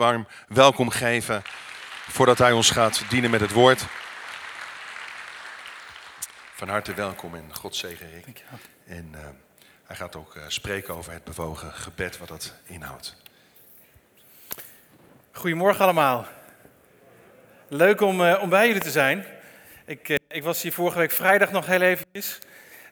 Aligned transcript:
warm 0.00 0.26
welkom 0.48 0.90
geven 0.90 1.42
voordat 2.08 2.38
hij 2.38 2.52
ons 2.52 2.70
gaat 2.70 3.04
dienen 3.08 3.30
met 3.30 3.40
het 3.40 3.52
woord. 3.52 3.86
Van 6.54 6.68
harte 6.68 6.94
welkom 6.94 7.34
en 7.34 7.54
God 7.54 7.76
zegen 7.76 8.10
Rick. 8.10 8.24
Dankjewel. 8.24 8.58
En 8.86 9.10
eh, 9.12 9.20
hij 9.84 9.96
gaat 9.96 10.16
ook 10.16 10.36
eh, 10.36 10.42
spreken 10.48 10.94
over 10.94 11.12
het 11.12 11.24
bewogen 11.24 11.72
gebed 11.72 12.18
wat 12.18 12.28
dat 12.28 12.54
inhoudt. 12.64 13.16
Goedemorgen 15.32 15.84
allemaal. 15.84 16.26
Leuk 17.68 18.00
om, 18.00 18.24
eh, 18.24 18.42
om 18.42 18.48
bij 18.48 18.66
jullie 18.66 18.82
te 18.82 18.90
zijn. 18.90 19.26
Ik, 19.84 20.20
ik 20.28 20.42
was 20.42 20.62
hier 20.62 20.72
vorige 20.72 20.98
week 20.98 21.10
vrijdag 21.10 21.50
nog 21.50 21.66
heel 21.66 21.80
eventjes. 21.80 22.38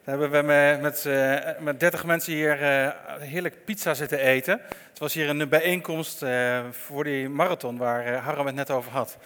Hebben 0.08 0.30
we 0.30 0.42
met, 0.42 0.80
met, 0.80 1.06
eh, 1.06 1.58
met 1.58 1.80
30 1.80 2.04
mensen 2.04 2.32
hier 2.32 2.62
eh, 2.62 2.90
heerlijk 3.20 3.64
pizza 3.64 3.94
zitten 3.94 4.18
eten. 4.18 4.60
Het 4.88 4.98
was 4.98 5.14
hier 5.14 5.28
een 5.28 5.48
bijeenkomst 5.48 6.22
eh, 6.22 6.60
voor 6.70 7.04
die 7.04 7.28
marathon 7.28 7.76
waar 7.76 8.06
eh, 8.06 8.24
Harm 8.24 8.46
het 8.46 8.54
net 8.54 8.70
over 8.70 8.92
had. 8.92 9.16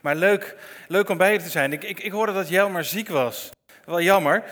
Maar 0.00 0.16
leuk, 0.16 0.56
leuk 0.88 1.08
om 1.08 1.16
bij 1.16 1.30
jullie 1.30 1.44
te 1.44 1.50
zijn. 1.50 1.72
Ik, 1.72 1.84
ik, 1.84 2.00
ik 2.00 2.12
hoorde 2.12 2.32
dat 2.32 2.48
Jelmer 2.48 2.84
ziek 2.84 3.08
was. 3.08 3.50
Wel 3.84 4.00
jammer. 4.00 4.42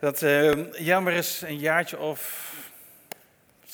Dat, 0.00 0.22
eh, 0.22 0.72
Jelmer 0.72 1.12
is 1.12 1.42
een 1.46 1.58
jaartje 1.58 1.98
of 1.98 2.52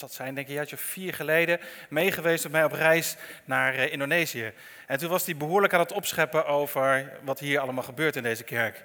wat 0.00 0.12
zijn, 0.12 0.34
denk 0.34 0.46
ik 0.46 0.48
een 0.48 0.58
jaartje 0.58 0.76
of 0.76 0.82
vier 0.82 1.14
geleden, 1.14 1.60
meegeweest 1.88 2.42
met 2.42 2.52
mij 2.52 2.64
op 2.64 2.72
reis 2.72 3.16
naar 3.44 3.74
eh, 3.74 3.92
Indonesië. 3.92 4.52
En 4.86 4.98
toen 4.98 5.08
was 5.08 5.24
hij 5.24 5.36
behoorlijk 5.36 5.72
aan 5.72 5.80
het 5.80 5.92
opscheppen 5.92 6.46
over 6.46 7.12
wat 7.22 7.38
hier 7.38 7.60
allemaal 7.60 7.82
gebeurt 7.82 8.16
in 8.16 8.22
deze 8.22 8.44
kerk. 8.44 8.82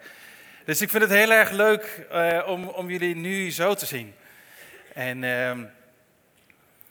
Dus 0.67 0.81
ik 0.81 0.89
vind 0.89 1.03
het 1.03 1.11
heel 1.11 1.31
erg 1.31 1.51
leuk 1.51 2.07
eh, 2.11 2.43
om, 2.47 2.67
om 2.67 2.89
jullie 2.89 3.15
nu 3.15 3.51
zo 3.51 3.73
te 3.73 3.85
zien. 3.85 4.13
En 4.93 5.23
ehm, 5.23 5.61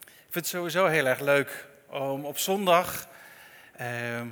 ik 0.05 0.31
vind 0.31 0.35
het 0.35 0.47
sowieso 0.47 0.87
heel 0.87 1.07
erg 1.07 1.21
leuk 1.21 1.67
om 1.87 2.25
op 2.25 2.39
zondag 2.39 3.09
ehm, 3.77 4.27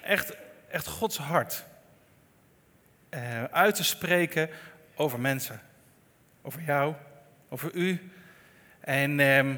echt, 0.00 0.32
echt 0.70 0.86
Gods 0.86 1.16
hart 1.16 1.64
eh, 3.08 3.44
uit 3.44 3.74
te 3.74 3.84
spreken 3.84 4.50
over 4.94 5.20
mensen. 5.20 5.60
Over 6.42 6.62
jou, 6.62 6.94
over 7.48 7.74
u, 7.74 8.10
en, 8.80 9.20
ehm, 9.20 9.56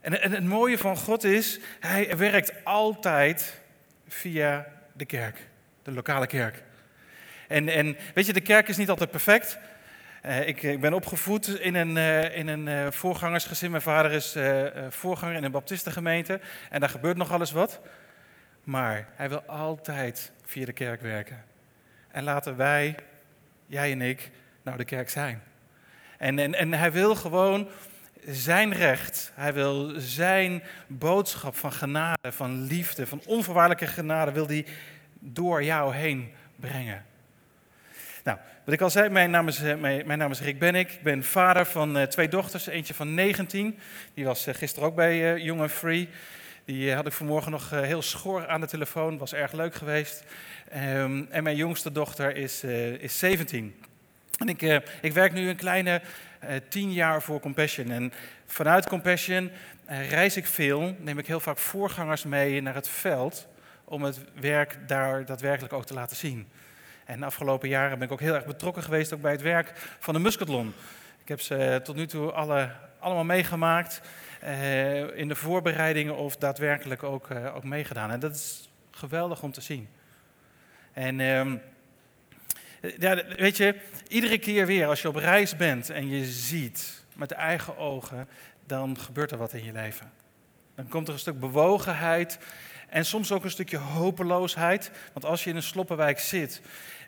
en, 0.00 0.20
en 0.20 0.32
het 0.32 0.44
mooie 0.44 0.78
van 0.78 0.96
God 0.96 1.24
is, 1.24 1.60
hij 1.80 2.16
werkt 2.16 2.64
altijd 2.64 3.60
via 4.08 4.66
de 4.92 5.04
kerk, 5.04 5.48
de 5.82 5.92
lokale 5.92 6.26
kerk. 6.26 6.62
En, 7.48 7.68
en 7.68 7.96
weet 8.14 8.26
je, 8.26 8.32
de 8.32 8.40
kerk 8.40 8.68
is 8.68 8.76
niet 8.76 8.90
altijd 8.90 9.10
perfect. 9.10 9.58
Eh, 10.24 10.48
ik, 10.48 10.62
ik 10.62 10.80
ben 10.80 10.92
opgevoed 10.92 11.48
in 11.60 11.74
een, 11.74 11.96
eh, 11.96 12.36
in 12.36 12.48
een 12.48 12.68
eh, 12.68 12.90
voorgangersgezin. 12.90 13.70
Mijn 13.70 13.82
vader 13.82 14.12
is 14.12 14.36
voorganger 14.88 15.36
in 15.36 15.44
een 15.44 15.50
baptistengemeente. 15.50 16.40
En 16.70 16.80
daar 16.80 16.88
gebeurt 16.88 17.16
nog 17.16 17.32
alles 17.32 17.52
wat. 17.52 17.80
Maar 18.62 19.08
hij 19.14 19.28
wil 19.28 19.42
altijd 19.46 20.32
via 20.44 20.64
de 20.64 20.72
kerk 20.72 21.00
werken. 21.00 21.44
En 22.10 22.22
laten 22.22 22.56
wij, 22.56 22.94
jij 23.66 23.92
en 23.92 24.00
ik, 24.00 24.30
nou 24.62 24.76
de 24.76 24.84
kerk 24.84 25.10
zijn. 25.10 25.42
En, 26.18 26.54
en, 26.54 26.72
hij 26.72 26.92
wil 26.92 27.14
gewoon 27.14 27.68
zijn 28.26 28.72
recht, 28.72 29.32
hij 29.34 29.52
wil 29.52 29.92
zijn 29.96 30.62
boodschap 30.86 31.56
van 31.56 31.72
genade, 31.72 32.32
van 32.32 32.62
liefde, 32.62 33.06
van 33.06 33.22
onvoorwaardelijke 33.26 33.86
genade, 33.86 34.32
wil 34.32 34.46
hij 34.46 34.66
door 35.18 35.64
jou 35.64 35.94
heen 35.94 36.32
brengen. 36.56 37.04
Nou, 38.24 38.38
wat 38.64 38.74
ik 38.74 38.80
al 38.80 38.90
zei, 38.90 39.08
mijn 39.08 39.30
naam 39.30 39.48
is, 39.48 39.62
eh, 39.62 39.76
mijn, 39.76 40.18
naam 40.18 40.30
is 40.30 40.40
Rick 40.40 40.58
Bennik. 40.58 40.92
Ik 40.92 41.02
ben 41.02 41.24
vader 41.24 41.66
van 41.66 41.96
eh, 41.96 42.06
twee 42.06 42.28
dochters, 42.28 42.66
eentje 42.66 42.94
van 42.94 43.14
19, 43.14 43.78
die 44.14 44.24
was 44.24 44.46
eh, 44.46 44.54
gisteren 44.54 44.88
ook 44.88 44.94
bij 44.94 45.40
Jong 45.40 45.60
en 45.60 45.70
Free. 45.70 46.08
Die 46.64 46.94
had 46.94 47.06
ik 47.06 47.12
vanmorgen 47.12 47.50
nog 47.50 47.70
heel 47.70 48.02
schor 48.02 48.48
aan 48.48 48.60
de 48.60 48.66
telefoon, 48.66 49.18
was 49.18 49.34
erg 49.34 49.52
leuk 49.52 49.74
geweest. 49.74 50.24
Ehm, 50.70 51.22
en 51.30 51.42
mijn 51.42 51.56
jongste 51.56 51.92
dochter 51.92 52.36
is, 52.36 52.64
is 52.98 53.18
17. 53.18 53.74
En 54.38 54.48
ik, 54.48 54.62
ik 55.00 55.12
werk 55.12 55.32
nu 55.32 55.48
een 55.48 55.56
kleine 55.56 56.00
tien 56.68 56.92
jaar 56.92 57.22
voor 57.22 57.40
Compassion. 57.40 57.90
En 57.90 58.12
vanuit 58.46 58.88
Compassion 58.88 59.50
reis 59.86 60.36
ik 60.36 60.46
veel, 60.46 60.96
neem 60.98 61.18
ik 61.18 61.26
heel 61.26 61.40
vaak 61.40 61.58
voorgangers 61.58 62.24
mee 62.24 62.60
naar 62.60 62.74
het 62.74 62.88
veld 62.88 63.48
om 63.84 64.02
het 64.02 64.20
werk 64.40 64.78
daar 64.86 65.24
daadwerkelijk 65.24 65.72
ook 65.72 65.86
te 65.86 65.94
laten 65.94 66.16
zien. 66.16 66.48
En 67.04 67.20
de 67.20 67.26
afgelopen 67.26 67.68
jaren 67.68 67.98
ben 67.98 68.06
ik 68.06 68.12
ook 68.12 68.20
heel 68.20 68.34
erg 68.34 68.46
betrokken 68.46 68.82
geweest 68.82 69.12
ook 69.12 69.20
bij 69.20 69.32
het 69.32 69.42
werk 69.42 69.72
van 69.98 70.14
de 70.14 70.20
Muscatlon. 70.20 70.74
Ik 71.22 71.28
heb 71.28 71.40
ze 71.40 71.56
eh, 71.56 71.76
tot 71.76 71.96
nu 71.96 72.06
toe 72.06 72.32
alle, 72.32 72.70
allemaal 72.98 73.24
meegemaakt 73.24 74.00
eh, 74.40 75.18
in 75.18 75.28
de 75.28 75.34
voorbereidingen 75.34 76.16
of 76.16 76.36
daadwerkelijk 76.36 77.02
ook, 77.02 77.30
eh, 77.30 77.56
ook 77.56 77.64
meegedaan. 77.64 78.10
En 78.10 78.20
dat 78.20 78.34
is 78.34 78.70
geweldig 78.90 79.42
om 79.42 79.52
te 79.52 79.60
zien. 79.60 79.88
En 80.92 81.20
ehm, 81.20 81.56
ja, 82.98 83.22
weet 83.36 83.56
je, 83.56 83.74
iedere 84.08 84.38
keer 84.38 84.66
weer 84.66 84.86
als 84.86 85.02
je 85.02 85.08
op 85.08 85.16
reis 85.16 85.56
bent 85.56 85.90
en 85.90 86.08
je 86.08 86.24
ziet 86.24 87.04
met 87.14 87.30
eigen 87.30 87.76
ogen, 87.76 88.28
dan 88.66 88.98
gebeurt 88.98 89.30
er 89.30 89.38
wat 89.38 89.52
in 89.52 89.64
je 89.64 89.72
leven. 89.72 90.10
Dan 90.74 90.88
komt 90.88 91.08
er 91.08 91.14
een 91.14 91.20
stuk 91.20 91.40
bewogenheid 91.40 92.38
en 92.94 93.04
soms 93.04 93.32
ook 93.32 93.44
een 93.44 93.50
stukje 93.50 93.76
hopeloosheid. 93.76 94.90
Want 95.12 95.24
als 95.24 95.44
je 95.44 95.50
in 95.50 95.56
een 95.56 95.62
sloppenwijk 95.62 96.18
zit 96.18 96.60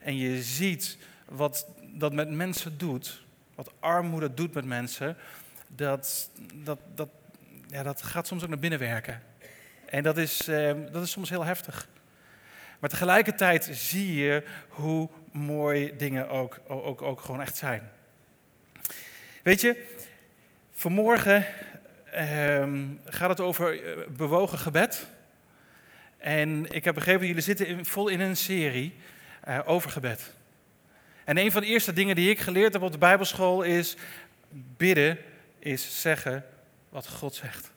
en 0.03 0.17
je 0.17 0.43
ziet 0.43 0.99
wat 1.25 1.67
dat 1.81 2.13
met 2.13 2.31
mensen 2.31 2.79
doet, 2.79 3.25
wat 3.55 3.71
armoede 3.81 4.35
doet 4.35 4.55
met 4.55 4.65
mensen, 4.65 5.17
dat, 5.69 6.31
dat, 6.55 6.79
dat, 6.95 7.09
ja, 7.69 7.83
dat 7.83 8.03
gaat 8.03 8.27
soms 8.27 8.43
ook 8.43 8.49
naar 8.49 8.59
binnen 8.59 8.79
werken. 8.79 9.23
En 9.85 10.03
dat 10.03 10.17
is, 10.17 10.49
eh, 10.49 10.73
dat 10.93 11.03
is 11.03 11.11
soms 11.11 11.31
heel 11.31 11.45
heftig. 11.45 11.89
Maar 12.79 12.91
tegelijkertijd 12.91 13.69
zie 13.73 14.15
je 14.15 14.43
hoe 14.69 15.09
mooi 15.33 15.97
dingen 15.97 16.29
ook, 16.29 16.61
ook, 16.67 17.03
ook 17.03 17.21
gewoon 17.21 17.41
echt 17.41 17.57
zijn. 17.57 17.91
Weet 19.43 19.61
je, 19.61 19.87
vanmorgen 20.73 21.47
ehm, 22.11 22.85
gaat 23.05 23.29
het 23.29 23.41
over 23.41 23.83
eh, 23.83 24.07
bewogen 24.09 24.59
gebed. 24.59 25.07
En 26.27 26.67
ik 26.73 26.85
heb 26.85 26.95
begrepen, 26.95 27.27
jullie 27.27 27.43
zitten 27.43 27.67
in, 27.67 27.85
vol 27.85 28.09
in 28.09 28.21
een 28.21 28.37
serie 28.37 28.95
eh, 29.41 29.59
over 29.65 29.91
gebed. 29.91 30.33
En 31.25 31.39
een 31.39 31.53
van 31.53 31.61
de 31.61 31.67
eerste 31.67 31.93
dingen 31.93 32.17
die 32.17 32.31
ik 32.31 32.39
geleerd 32.39 32.73
heb 32.73 32.83
op 32.83 32.93
de 32.93 32.99
Bijbelschool 32.99 33.63
is: 33.63 33.97
bidden 34.77 35.19
is 35.59 36.01
zeggen 36.01 36.45
wat 36.89 37.09
God 37.09 37.35
zegt. 37.35 37.71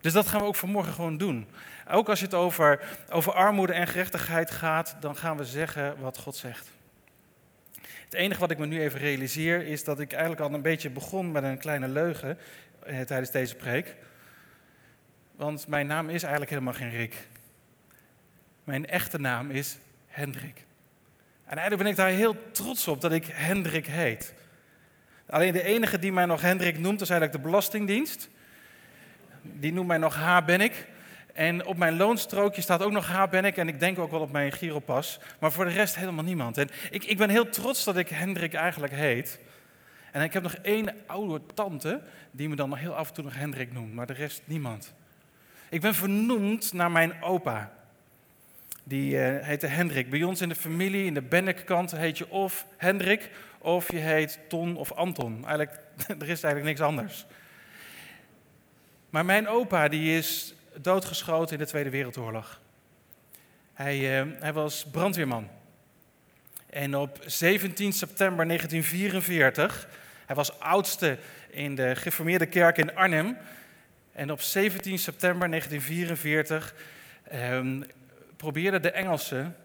Dus 0.00 0.12
dat 0.12 0.26
gaan 0.26 0.40
we 0.40 0.46
ook 0.46 0.54
vanmorgen 0.54 0.92
gewoon 0.92 1.16
doen. 1.16 1.46
Ook 1.90 2.08
als 2.08 2.20
het 2.20 2.34
over, 2.34 2.80
over 3.10 3.32
armoede 3.32 3.72
en 3.72 3.86
gerechtigheid 3.86 4.50
gaat, 4.50 4.96
dan 5.00 5.16
gaan 5.16 5.36
we 5.36 5.44
zeggen 5.44 6.00
wat 6.00 6.18
God 6.18 6.36
zegt. 6.36 6.70
Het 8.04 8.14
enige 8.14 8.40
wat 8.40 8.50
ik 8.50 8.58
me 8.58 8.66
nu 8.66 8.80
even 8.80 8.98
realiseer 8.98 9.66
is 9.66 9.84
dat 9.84 10.00
ik 10.00 10.12
eigenlijk 10.12 10.42
al 10.42 10.54
een 10.54 10.62
beetje 10.62 10.90
begon 10.90 11.32
met 11.32 11.42
een 11.42 11.58
kleine 11.58 11.88
leugen 11.88 12.38
eh, 12.82 13.00
tijdens 13.00 13.30
deze 13.30 13.54
preek. 13.54 13.94
Want 15.36 15.66
mijn 15.66 15.86
naam 15.86 16.08
is 16.08 16.22
eigenlijk 16.22 16.50
helemaal 16.50 16.74
geen 16.74 16.90
Rick. 16.90 17.28
Mijn 18.64 18.86
echte 18.86 19.18
naam 19.18 19.50
is 19.50 19.78
Hendrik. 20.06 20.64
En 21.44 21.58
eigenlijk 21.58 21.82
ben 21.82 21.90
ik 21.90 21.96
daar 21.96 22.18
heel 22.18 22.50
trots 22.52 22.88
op 22.88 23.00
dat 23.00 23.12
ik 23.12 23.26
Hendrik 23.26 23.86
heet. 23.86 24.34
Alleen 25.26 25.52
de 25.52 25.62
enige 25.62 25.98
die 25.98 26.12
mij 26.12 26.26
nog 26.26 26.40
Hendrik 26.40 26.78
noemt 26.78 27.00
is 27.00 27.10
eigenlijk 27.10 27.42
de 27.42 27.48
Belastingdienst. 27.48 28.28
Die 29.42 29.72
noemt 29.72 29.86
mij 29.86 29.98
nog 29.98 30.14
H. 30.14 30.44
ben 30.44 30.60
ik. 30.60 30.86
En 31.32 31.66
op 31.66 31.76
mijn 31.76 31.96
loonstrookje 31.96 32.62
staat 32.62 32.82
ook 32.82 32.92
nog 32.92 33.06
H. 33.06 33.28
ben 33.30 33.44
ik. 33.44 33.56
En 33.56 33.68
ik 33.68 33.80
denk 33.80 33.98
ook 33.98 34.10
wel 34.10 34.20
op 34.20 34.32
mijn 34.32 34.52
giropas. 34.52 35.20
Maar 35.40 35.52
voor 35.52 35.64
de 35.64 35.70
rest 35.70 35.96
helemaal 35.96 36.24
niemand. 36.24 36.58
En 36.58 36.68
ik, 36.90 37.04
ik 37.04 37.18
ben 37.18 37.30
heel 37.30 37.48
trots 37.48 37.84
dat 37.84 37.96
ik 37.96 38.08
Hendrik 38.08 38.54
eigenlijk 38.54 38.92
heet. 38.92 39.40
En 40.12 40.22
ik 40.22 40.32
heb 40.32 40.42
nog 40.42 40.54
één 40.54 40.94
oude 41.06 41.40
tante 41.54 42.02
die 42.30 42.48
me 42.48 42.56
dan 42.56 42.68
nog 42.68 42.78
heel 42.78 42.94
af 42.94 43.08
en 43.08 43.14
toe 43.14 43.24
nog 43.24 43.34
Hendrik 43.34 43.72
noemt. 43.72 43.94
Maar 43.94 44.06
de 44.06 44.12
rest 44.12 44.42
niemand. 44.44 44.94
Ik 45.72 45.80
ben 45.80 45.94
vernoemd 45.94 46.72
naar 46.72 46.90
mijn 46.90 47.22
opa. 47.22 47.72
Die 48.84 49.14
uh, 49.14 49.46
heette 49.46 49.66
Hendrik. 49.66 50.10
Bij 50.10 50.22
ons 50.22 50.40
in 50.40 50.48
de 50.48 50.54
familie, 50.54 51.04
in 51.04 51.14
de 51.14 51.22
Bennekkant, 51.22 51.90
heet 51.90 52.18
je 52.18 52.30
of 52.30 52.66
Hendrik 52.76 53.30
of 53.58 53.92
je 53.92 53.98
heet 53.98 54.38
Ton 54.48 54.76
of 54.76 54.92
Anton. 54.92 55.34
Eigenlijk, 55.34 55.78
er 56.20 56.28
is 56.28 56.42
eigenlijk 56.42 56.64
niks 56.64 56.80
anders. 56.80 57.26
Maar 59.10 59.24
mijn 59.24 59.48
opa 59.48 59.88
die 59.88 60.16
is 60.16 60.54
doodgeschoten 60.80 61.52
in 61.52 61.58
de 61.58 61.70
Tweede 61.70 61.90
Wereldoorlog. 61.90 62.60
Hij, 63.72 64.24
uh, 64.24 64.32
hij 64.38 64.52
was 64.52 64.86
brandweerman. 64.90 65.48
En 66.70 66.96
op 66.96 67.18
17 67.26 67.92
september 67.92 68.46
1944, 68.46 69.88
hij 70.26 70.36
was 70.36 70.60
oudste 70.60 71.18
in 71.50 71.74
de 71.74 71.96
geformeerde 71.96 72.46
kerk 72.46 72.78
in 72.78 72.94
Arnhem. 72.94 73.36
En 74.12 74.32
op 74.32 74.40
17 74.40 74.98
september 74.98 75.48
1944 75.48 76.74
um, 77.34 77.84
probeerden 78.36 78.82
de 78.82 78.90
Engelsen 78.90 79.56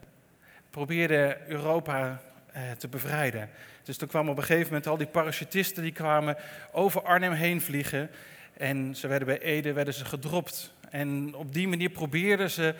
probeerden 0.69 1.37
Europa 1.47 2.21
uh, 2.55 2.61
te 2.71 2.87
bevrijden. 2.87 3.49
Dus 3.83 3.97
toen 3.97 4.07
kwamen 4.07 4.31
op 4.31 4.37
een 4.37 4.43
gegeven 4.43 4.67
moment 4.67 4.87
al 4.87 4.97
die 4.97 5.07
parachutisten 5.07 5.83
die 5.83 5.91
kwamen 5.91 6.37
over 6.71 7.01
Arnhem 7.01 7.31
heen 7.31 7.61
vliegen. 7.61 8.09
En 8.57 8.95
ze 8.95 9.07
werden 9.07 9.27
bij 9.27 9.39
Ede 9.39 9.73
werden 9.73 9.93
ze 9.93 10.05
gedropt. 10.05 10.73
En 10.89 11.35
op 11.35 11.53
die 11.53 11.67
manier 11.67 11.89
probeerden 11.89 12.49
ze 12.49 12.75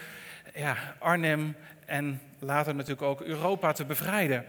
ja, 0.55 0.77
Arnhem 0.97 1.55
en 1.85 2.21
later 2.39 2.75
natuurlijk 2.75 3.01
ook 3.01 3.21
Europa 3.21 3.71
te 3.71 3.85
bevrijden. 3.85 4.45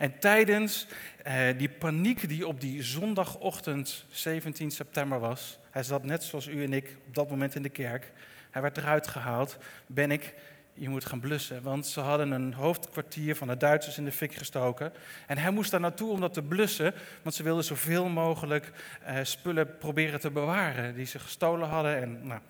En 0.00 0.18
tijdens 0.18 0.86
eh, 1.22 1.34
die 1.56 1.68
paniek 1.68 2.28
die 2.28 2.46
op 2.46 2.60
die 2.60 2.82
zondagochtend 2.82 4.04
17 4.10 4.70
september 4.70 5.18
was, 5.18 5.58
hij 5.70 5.82
zat 5.82 6.04
net 6.04 6.22
zoals 6.22 6.46
u 6.46 6.64
en 6.64 6.72
ik 6.72 6.96
op 7.06 7.14
dat 7.14 7.30
moment 7.30 7.54
in 7.54 7.62
de 7.62 7.68
kerk, 7.68 8.12
hij 8.50 8.62
werd 8.62 8.76
eruit 8.76 9.06
gehaald, 9.06 9.58
ben 9.86 10.10
ik, 10.10 10.34
je 10.74 10.88
moet 10.88 11.04
gaan 11.04 11.20
blussen. 11.20 11.62
Want 11.62 11.86
ze 11.86 12.00
hadden 12.00 12.30
een 12.30 12.54
hoofdkwartier 12.54 13.36
van 13.36 13.48
de 13.48 13.56
Duitsers 13.56 13.98
in 13.98 14.04
de 14.04 14.12
fik 14.12 14.34
gestoken. 14.34 14.92
En 15.26 15.38
hij 15.38 15.50
moest 15.50 15.70
daar 15.70 15.80
naartoe 15.80 16.10
om 16.10 16.20
dat 16.20 16.34
te 16.34 16.42
blussen, 16.42 16.94
want 17.22 17.34
ze 17.34 17.42
wilden 17.42 17.64
zoveel 17.64 18.08
mogelijk 18.08 18.72
eh, 19.02 19.16
spullen 19.22 19.76
proberen 19.78 20.20
te 20.20 20.30
bewaren 20.30 20.94
die 20.94 21.06
ze 21.06 21.18
gestolen 21.18 21.68
hadden. 21.68 22.00
En, 22.00 22.26
nou. 22.26 22.40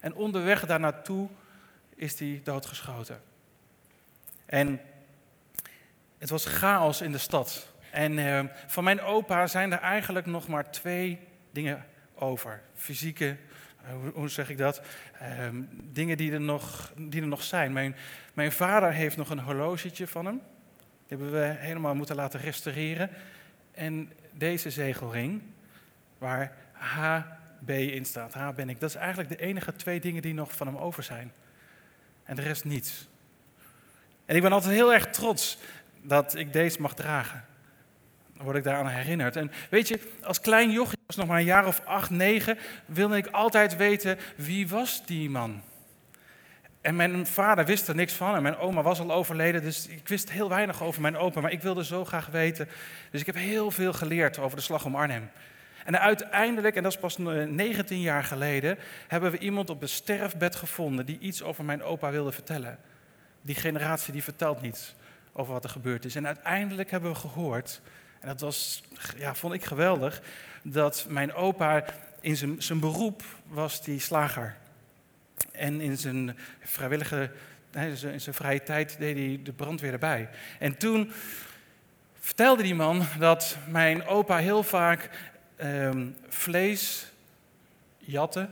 en 0.00 0.14
onderweg 0.14 0.66
daar 0.66 0.80
naartoe 0.80 1.28
is 1.94 2.18
hij 2.18 2.40
doodgeschoten. 2.44 3.20
En 4.46 4.80
het 6.18 6.30
was 6.30 6.44
chaos 6.44 7.00
in 7.00 7.12
de 7.12 7.18
stad. 7.18 7.72
En 7.90 8.18
uh, 8.18 8.40
van 8.66 8.84
mijn 8.84 9.00
opa 9.00 9.46
zijn 9.46 9.72
er 9.72 9.80
eigenlijk 9.80 10.26
nog 10.26 10.48
maar 10.48 10.70
twee 10.70 11.18
dingen 11.50 11.84
over. 12.14 12.62
Fysieke, 12.74 13.36
uh, 13.84 14.12
hoe, 14.14 14.28
zeg 14.28 14.50
ik 14.50 14.58
dat? 14.58 14.80
Uh, 15.22 15.48
dingen 15.72 16.16
die 16.16 16.32
er 16.32 16.40
nog, 16.40 16.92
die 16.96 17.20
er 17.20 17.26
nog 17.26 17.42
zijn. 17.42 17.72
Mijn, 17.72 17.96
mijn 18.34 18.52
vader 18.52 18.92
heeft 18.92 19.16
nog 19.16 19.30
een 19.30 19.40
horlogetje 19.40 20.06
van 20.06 20.26
hem. 20.26 20.40
Die 21.06 21.18
hebben 21.18 21.30
we 21.30 21.54
helemaal 21.58 21.94
moeten 21.94 22.16
laten 22.16 22.40
restaureren. 22.40 23.10
En 23.72 24.12
deze 24.32 24.70
zegelring, 24.70 25.42
waar 26.18 26.56
HB 26.72 27.70
in 27.70 28.04
staat. 28.04 28.34
H 28.34 28.48
ben 28.54 28.68
ik. 28.68 28.80
Dat 28.80 28.90
is 28.90 28.96
eigenlijk 28.96 29.28
de 29.28 29.40
enige 29.40 29.72
twee 29.72 30.00
dingen 30.00 30.22
die 30.22 30.34
nog 30.34 30.52
van 30.52 30.66
hem 30.66 30.76
over 30.76 31.02
zijn. 31.02 31.32
En 32.24 32.36
de 32.36 32.42
rest 32.42 32.64
niets. 32.64 33.08
En 34.28 34.36
ik 34.36 34.42
ben 34.42 34.52
altijd 34.52 34.74
heel 34.74 34.92
erg 34.92 35.06
trots 35.06 35.58
dat 36.02 36.34
ik 36.34 36.52
deze 36.52 36.80
mag 36.80 36.94
dragen. 36.94 37.44
Dan 38.34 38.44
word 38.44 38.56
ik 38.56 38.64
daaraan 38.64 38.86
herinnerd. 38.86 39.36
En 39.36 39.50
weet 39.70 39.88
je, 39.88 40.00
als 40.22 40.40
klein 40.40 40.70
jochie, 40.70 40.98
was 41.06 41.16
nog 41.16 41.26
maar 41.26 41.38
een 41.38 41.44
jaar 41.44 41.66
of 41.66 41.80
acht, 41.84 42.10
negen, 42.10 42.58
wilde 42.86 43.16
ik 43.16 43.26
altijd 43.26 43.76
weten 43.76 44.18
wie 44.36 44.68
was 44.68 45.06
die 45.06 45.30
man. 45.30 45.62
En 46.80 46.96
mijn 46.96 47.26
vader 47.26 47.64
wist 47.64 47.88
er 47.88 47.94
niks 47.94 48.12
van 48.12 48.34
en 48.34 48.42
mijn 48.42 48.56
oma 48.56 48.82
was 48.82 49.00
al 49.00 49.12
overleden, 49.12 49.62
dus 49.62 49.86
ik 49.86 50.08
wist 50.08 50.30
heel 50.30 50.48
weinig 50.48 50.82
over 50.82 51.00
mijn 51.00 51.16
opa, 51.16 51.40
maar 51.40 51.52
ik 51.52 51.62
wilde 51.62 51.84
zo 51.84 52.04
graag 52.04 52.26
weten. 52.26 52.68
Dus 53.10 53.20
ik 53.20 53.26
heb 53.26 53.34
heel 53.34 53.70
veel 53.70 53.92
geleerd 53.92 54.38
over 54.38 54.56
de 54.56 54.62
slag 54.62 54.84
om 54.84 54.96
Arnhem. 54.96 55.30
En 55.84 56.00
uiteindelijk, 56.00 56.76
en 56.76 56.82
dat 56.82 56.92
is 56.92 56.98
pas 56.98 57.16
19 57.18 58.00
jaar 58.00 58.24
geleden, 58.24 58.78
hebben 59.08 59.30
we 59.30 59.38
iemand 59.38 59.70
op 59.70 59.82
een 59.82 59.88
sterfbed 59.88 60.56
gevonden 60.56 61.06
die 61.06 61.18
iets 61.18 61.42
over 61.42 61.64
mijn 61.64 61.82
opa 61.82 62.10
wilde 62.10 62.32
vertellen. 62.32 62.78
Die 63.42 63.54
generatie 63.54 64.12
die 64.12 64.22
vertelt 64.22 64.60
niets 64.60 64.94
over 65.38 65.52
wat 65.52 65.64
er 65.64 65.70
gebeurd 65.70 66.04
is. 66.04 66.14
En 66.14 66.26
uiteindelijk 66.26 66.90
hebben 66.90 67.10
we 67.10 67.16
gehoord, 67.16 67.80
en 68.20 68.28
dat 68.28 68.40
was, 68.40 68.82
ja, 69.16 69.34
vond 69.34 69.54
ik 69.54 69.64
geweldig, 69.64 70.22
dat 70.62 71.06
mijn 71.08 71.34
opa 71.34 71.84
in 72.20 72.36
zijn, 72.36 72.62
zijn 72.62 72.80
beroep 72.80 73.22
was 73.46 73.82
die 73.82 74.00
slager. 74.00 74.56
En 75.52 75.80
in 75.80 75.96
zijn 75.96 76.36
vrijwillige, 76.60 77.30
in 77.72 78.20
zijn 78.20 78.34
vrije 78.34 78.62
tijd 78.62 78.98
deed 78.98 79.16
hij 79.16 79.40
de 79.42 79.52
brandweer 79.52 79.92
erbij. 79.92 80.28
En 80.58 80.76
toen 80.76 81.12
vertelde 82.20 82.62
die 82.62 82.74
man 82.74 83.06
dat 83.18 83.56
mijn 83.68 84.06
opa 84.06 84.36
heel 84.36 84.62
vaak 84.62 85.10
um, 85.60 86.16
vlees 86.28 87.06
jatte 87.98 88.48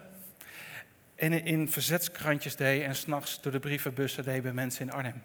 en 1.15 1.45
in 1.45 1.71
verzetskrantjes 1.71 2.57
deed 2.57 2.83
en 2.83 2.97
s'nachts 2.97 3.41
door 3.41 3.53
de 3.53 3.59
brievenbussen 3.59 4.25
deed 4.25 4.43
bij 4.43 4.53
mensen 4.53 4.87
in 4.87 4.93
Arnhem. 4.93 5.21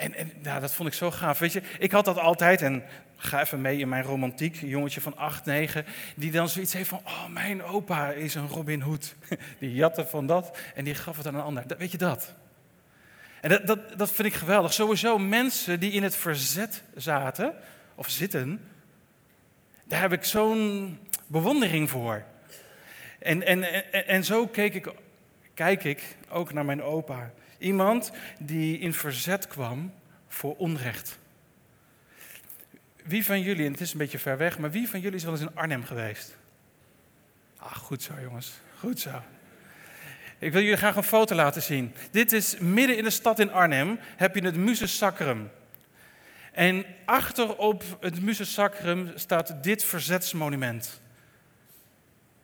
En, 0.00 0.14
en 0.14 0.32
nou, 0.42 0.60
dat 0.60 0.74
vond 0.74 0.88
ik 0.88 0.94
zo 0.94 1.10
gaaf. 1.10 1.38
Weet 1.38 1.52
je, 1.52 1.62
ik 1.78 1.90
had 1.90 2.04
dat 2.04 2.18
altijd 2.18 2.62
en 2.62 2.82
ga 3.16 3.40
even 3.40 3.60
mee 3.60 3.78
in 3.78 3.88
mijn 3.88 4.02
romantiek. 4.02 4.56
Jongetje 4.60 5.00
van 5.00 5.16
8, 5.16 5.44
9, 5.44 5.84
die 6.16 6.30
dan 6.30 6.48
zoiets 6.48 6.72
heeft 6.72 6.88
van: 6.88 7.00
Oh, 7.04 7.26
mijn 7.26 7.62
opa 7.62 8.10
is 8.10 8.34
een 8.34 8.48
Robin 8.48 8.80
Hood. 8.80 9.14
Die 9.58 9.74
jatte 9.74 10.06
van 10.06 10.26
dat 10.26 10.58
en 10.74 10.84
die 10.84 10.94
gaf 10.94 11.16
het 11.16 11.26
aan 11.26 11.34
een 11.34 11.40
ander. 11.40 11.64
Weet 11.78 11.90
je 11.90 11.98
dat? 11.98 12.34
En 13.40 13.50
dat, 13.50 13.66
dat, 13.66 13.98
dat 13.98 14.12
vind 14.12 14.28
ik 14.28 14.34
geweldig. 14.34 14.72
Sowieso 14.72 15.18
mensen 15.18 15.80
die 15.80 15.92
in 15.92 16.02
het 16.02 16.16
verzet 16.16 16.82
zaten 16.94 17.54
of 17.94 18.08
zitten, 18.10 18.68
daar 19.84 20.00
heb 20.00 20.12
ik 20.12 20.24
zo'n 20.24 20.98
bewondering 21.26 21.90
voor. 21.90 22.24
En, 23.18 23.46
en, 23.46 23.62
en, 23.92 24.06
en 24.06 24.24
zo 24.24 24.46
keek 24.46 24.74
ik, 24.74 24.92
kijk 25.54 25.84
ik 25.84 26.16
ook 26.28 26.52
naar 26.52 26.64
mijn 26.64 26.82
opa. 26.82 27.30
Iemand 27.60 28.12
die 28.38 28.78
in 28.78 28.94
verzet 28.94 29.46
kwam 29.46 29.92
voor 30.28 30.56
onrecht. 30.56 31.18
Wie 33.04 33.24
van 33.24 33.40
jullie, 33.40 33.66
en 33.66 33.72
het 33.72 33.80
is 33.80 33.92
een 33.92 33.98
beetje 33.98 34.18
ver 34.18 34.36
weg, 34.36 34.58
maar 34.58 34.70
wie 34.70 34.88
van 34.88 35.00
jullie 35.00 35.16
is 35.16 35.24
wel 35.24 35.32
eens 35.32 35.42
in 35.42 35.54
Arnhem 35.54 35.84
geweest? 35.84 36.36
Ah, 37.56 37.74
goed 37.74 38.02
zo 38.02 38.12
jongens, 38.20 38.52
goed 38.78 39.00
zo. 39.00 39.22
Ik 40.38 40.52
wil 40.52 40.62
jullie 40.62 40.76
graag 40.76 40.96
een 40.96 41.02
foto 41.02 41.34
laten 41.34 41.62
zien. 41.62 41.94
Dit 42.10 42.32
is 42.32 42.58
midden 42.58 42.96
in 42.96 43.04
de 43.04 43.10
stad 43.10 43.38
in 43.38 43.52
Arnhem, 43.52 43.98
heb 44.16 44.34
je 44.34 44.44
het 44.44 44.56
Muses 44.56 44.96
Sacrum. 44.96 45.50
En 46.52 46.84
achter 47.04 47.56
op 47.56 47.84
het 48.00 48.22
Muses 48.22 48.52
Sacrum 48.52 49.12
staat 49.14 49.62
dit 49.62 49.84
verzetsmonument. 49.84 51.00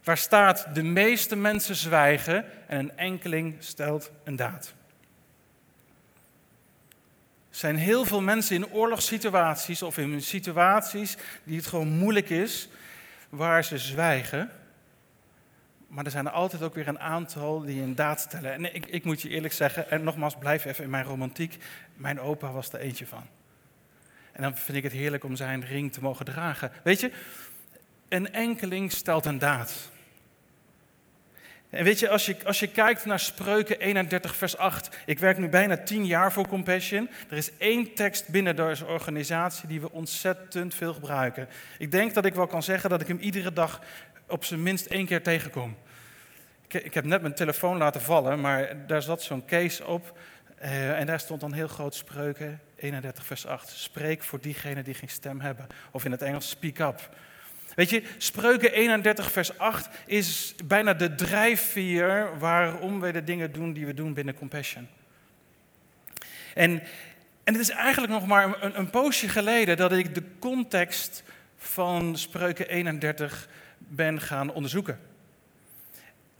Waar 0.05 0.19
staat, 0.19 0.75
de 0.75 0.83
meeste 0.83 1.37
mensen 1.37 1.77
zwijgen 1.77 2.69
en 2.69 2.79
een 2.79 2.97
enkeling 2.97 3.57
stelt 3.59 4.11
een 4.25 4.37
daad. 4.37 4.75
Er 7.57 7.63
zijn 7.63 7.77
heel 7.77 8.05
veel 8.05 8.21
mensen 8.21 8.57
in 8.57 8.73
oorlogssituaties 8.73 9.83
of 9.83 9.99
in 9.99 10.23
situaties 10.23 11.17
die 11.45 11.57
het 11.57 11.67
gewoon 11.67 11.89
moeilijk 11.89 12.31
is, 12.31 12.69
waar 13.29 13.65
ze 13.65 13.79
zwijgen. 13.79 14.51
Maar 15.87 16.05
er 16.05 16.11
zijn 16.11 16.27
er 16.27 16.33
altijd 16.33 16.63
ook 16.63 16.75
weer 16.75 16.89
een 16.89 17.01
aantal 17.01 17.61
die 17.61 17.83
een 17.83 17.95
daad 17.95 18.21
stellen. 18.21 18.53
En 18.53 18.75
ik, 18.75 18.87
ik 18.87 19.05
moet 19.05 19.23
je 19.23 19.29
eerlijk 19.29 19.53
zeggen, 19.53 19.91
en 19.91 20.05
nogmaals, 20.05 20.37
blijf 20.37 20.65
even 20.65 20.85
in 20.85 20.91
mijn 20.91 21.05
romantiek. 21.05 21.57
Mijn 21.95 22.21
opa 22.21 22.53
was 22.53 22.73
er 22.73 22.81
eentje 22.81 23.07
van. 23.07 23.27
En 24.33 24.43
dan 24.43 24.57
vind 24.57 24.77
ik 24.77 24.83
het 24.83 24.93
heerlijk 24.93 25.25
om 25.25 25.37
zijn 25.37 25.65
ring 25.65 25.93
te 25.93 26.03
mogen 26.03 26.25
dragen. 26.25 26.73
Weet 26.85 27.01
je, 27.01 27.11
een 28.09 28.33
enkeling 28.33 28.93
stelt 28.93 29.27
een 29.27 29.39
daad. 29.39 29.91
En 31.71 31.85
weet 31.85 31.99
je, 31.99 32.09
als 32.09 32.27
je, 32.27 32.37
als 32.45 32.61
je 32.61 32.67
kijkt 32.67 33.05
naar 33.05 33.21
Spreuken 33.21 33.81
31, 33.81 34.37
vers 34.37 34.57
8. 34.57 34.97
Ik 35.07 35.19
werk 35.19 35.39
nu 35.39 35.49
bijna 35.49 35.77
tien 35.77 36.07
jaar 36.07 36.33
voor 36.33 36.49
Compassion. 36.49 37.11
Er 37.31 37.37
is 37.37 37.57
één 37.59 37.95
tekst 37.95 38.29
binnen 38.29 38.57
deze 38.57 38.87
organisatie 38.87 39.69
die 39.69 39.81
we 39.81 39.93
ontzettend 39.93 40.75
veel 40.75 40.95
gebruiken. 40.95 41.49
Ik 41.79 41.91
denk 41.91 42.15
dat 42.15 42.25
ik 42.25 42.35
wel 42.35 42.47
kan 42.47 42.63
zeggen 42.63 42.91
dat 42.91 43.01
ik 43.01 43.07
hem 43.07 43.19
iedere 43.19 43.53
dag 43.53 43.81
op 44.29 44.45
zijn 44.45 44.63
minst 44.63 44.87
één 44.87 45.07
keer 45.07 45.23
tegenkom. 45.23 45.77
Ik, 46.69 46.83
ik 46.85 46.95
heb 46.95 47.05
net 47.05 47.21
mijn 47.21 47.35
telefoon 47.35 47.77
laten 47.77 48.01
vallen, 48.01 48.41
maar 48.41 48.87
daar 48.87 49.03
zat 49.03 49.23
zo'n 49.23 49.45
case 49.45 49.87
op. 49.87 50.19
Uh, 50.63 50.99
en 50.99 51.07
daar 51.07 51.21
stond 51.21 51.41
dan 51.41 51.53
heel 51.53 51.69
groot 51.69 51.95
Spreuken 51.95 52.61
31, 52.77 53.27
vers 53.27 53.47
8. 53.47 53.69
Spreek 53.69 54.23
voor 54.23 54.41
diegenen 54.41 54.85
die 54.85 54.95
geen 54.95 55.09
stem 55.09 55.41
hebben. 55.41 55.67
Of 55.91 56.05
in 56.05 56.11
het 56.11 56.23
Engels, 56.23 56.49
speak 56.49 56.79
up. 56.79 57.09
Weet 57.77 57.91
je, 57.91 58.03
Spreuken 58.19 58.73
31, 58.73 59.33
vers 59.33 59.59
8 59.59 59.89
is 60.07 60.55
bijna 60.65 60.95
de 60.95 61.15
drijfveer 61.15 62.39
waarom 62.39 63.01
wij 63.01 63.13
de 63.13 63.25
dingen 63.25 63.53
doen 63.53 63.73
die 63.73 63.87
we 63.87 63.95
doen 63.95 64.15
binnen 64.15 64.35
Compassion. 64.35 64.89
En, 66.55 66.83
en 67.45 67.53
het 67.53 67.59
is 67.59 67.71
eigenlijk 67.71 68.13
nog 68.13 68.27
maar 68.27 68.63
een, 68.63 68.79
een 68.79 68.91
poosje 68.91 69.29
geleden 69.29 69.77
dat 69.77 69.93
ik 69.93 70.15
de 70.15 70.23
context 70.39 71.23
van 71.57 72.19
Spreuken 72.19 72.69
31 72.69 73.49
ben 73.79 74.21
gaan 74.21 74.53
onderzoeken. 74.53 75.01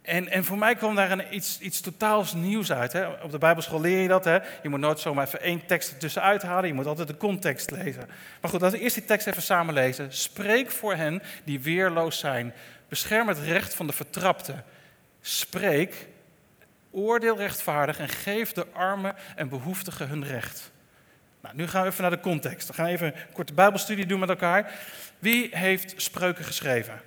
En, 0.07 0.29
en 0.29 0.45
voor 0.45 0.57
mij 0.57 0.75
kwam 0.75 0.95
daar 0.95 1.11
een, 1.11 1.23
iets, 1.29 1.59
iets 1.59 1.81
totaals 1.81 2.33
nieuws 2.33 2.71
uit. 2.71 2.93
Hè. 2.93 3.07
Op 3.07 3.31
de 3.31 3.37
Bijbelschool 3.37 3.81
leer 3.81 4.01
je 4.01 4.07
dat. 4.07 4.25
Hè. 4.25 4.39
Je 4.61 4.69
moet 4.69 4.79
nooit 4.79 4.99
zomaar 4.99 5.33
één 5.33 5.65
tekst 5.65 5.91
ertussen 5.91 6.21
halen. 6.21 6.67
Je 6.67 6.73
moet 6.73 6.85
altijd 6.85 7.07
de 7.07 7.17
context 7.17 7.71
lezen. 7.71 8.09
Maar 8.41 8.51
goed, 8.51 8.61
laten 8.61 8.77
we 8.77 8.83
eerst 8.83 8.95
die 8.95 9.05
tekst 9.05 9.27
even 9.27 9.41
samen 9.41 9.73
lezen. 9.73 10.13
Spreek 10.13 10.71
voor 10.71 10.95
hen 10.95 11.21
die 11.43 11.59
weerloos 11.59 12.19
zijn. 12.19 12.53
Bescherm 12.87 13.27
het 13.27 13.39
recht 13.39 13.73
van 13.73 13.87
de 13.87 13.93
vertrapte. 13.93 14.53
Spreek, 15.21 16.07
oordeel 16.91 17.37
rechtvaardig 17.37 17.99
en 17.99 18.09
geef 18.09 18.53
de 18.53 18.65
armen 18.73 19.15
en 19.35 19.49
behoeftigen 19.49 20.07
hun 20.07 20.25
recht. 20.25 20.71
Nou, 21.41 21.55
nu 21.55 21.67
gaan 21.67 21.81
we 21.81 21.87
even 21.87 22.01
naar 22.01 22.11
de 22.11 22.19
context. 22.19 22.67
We 22.67 22.73
gaan 22.73 22.85
even 22.85 23.07
een 23.07 23.33
korte 23.33 23.53
Bijbelstudie 23.53 24.05
doen 24.05 24.19
met 24.19 24.29
elkaar. 24.29 24.71
Wie 25.19 25.57
heeft 25.57 25.93
spreuken 25.97 26.45
geschreven? 26.45 27.01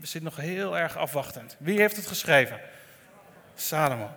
We 0.00 0.06
zitten 0.06 0.22
nog 0.22 0.36
heel 0.36 0.78
erg 0.78 0.96
afwachtend. 0.96 1.56
Wie 1.58 1.80
heeft 1.80 1.96
het 1.96 2.06
geschreven? 2.06 2.60
Salomo. 3.54 4.10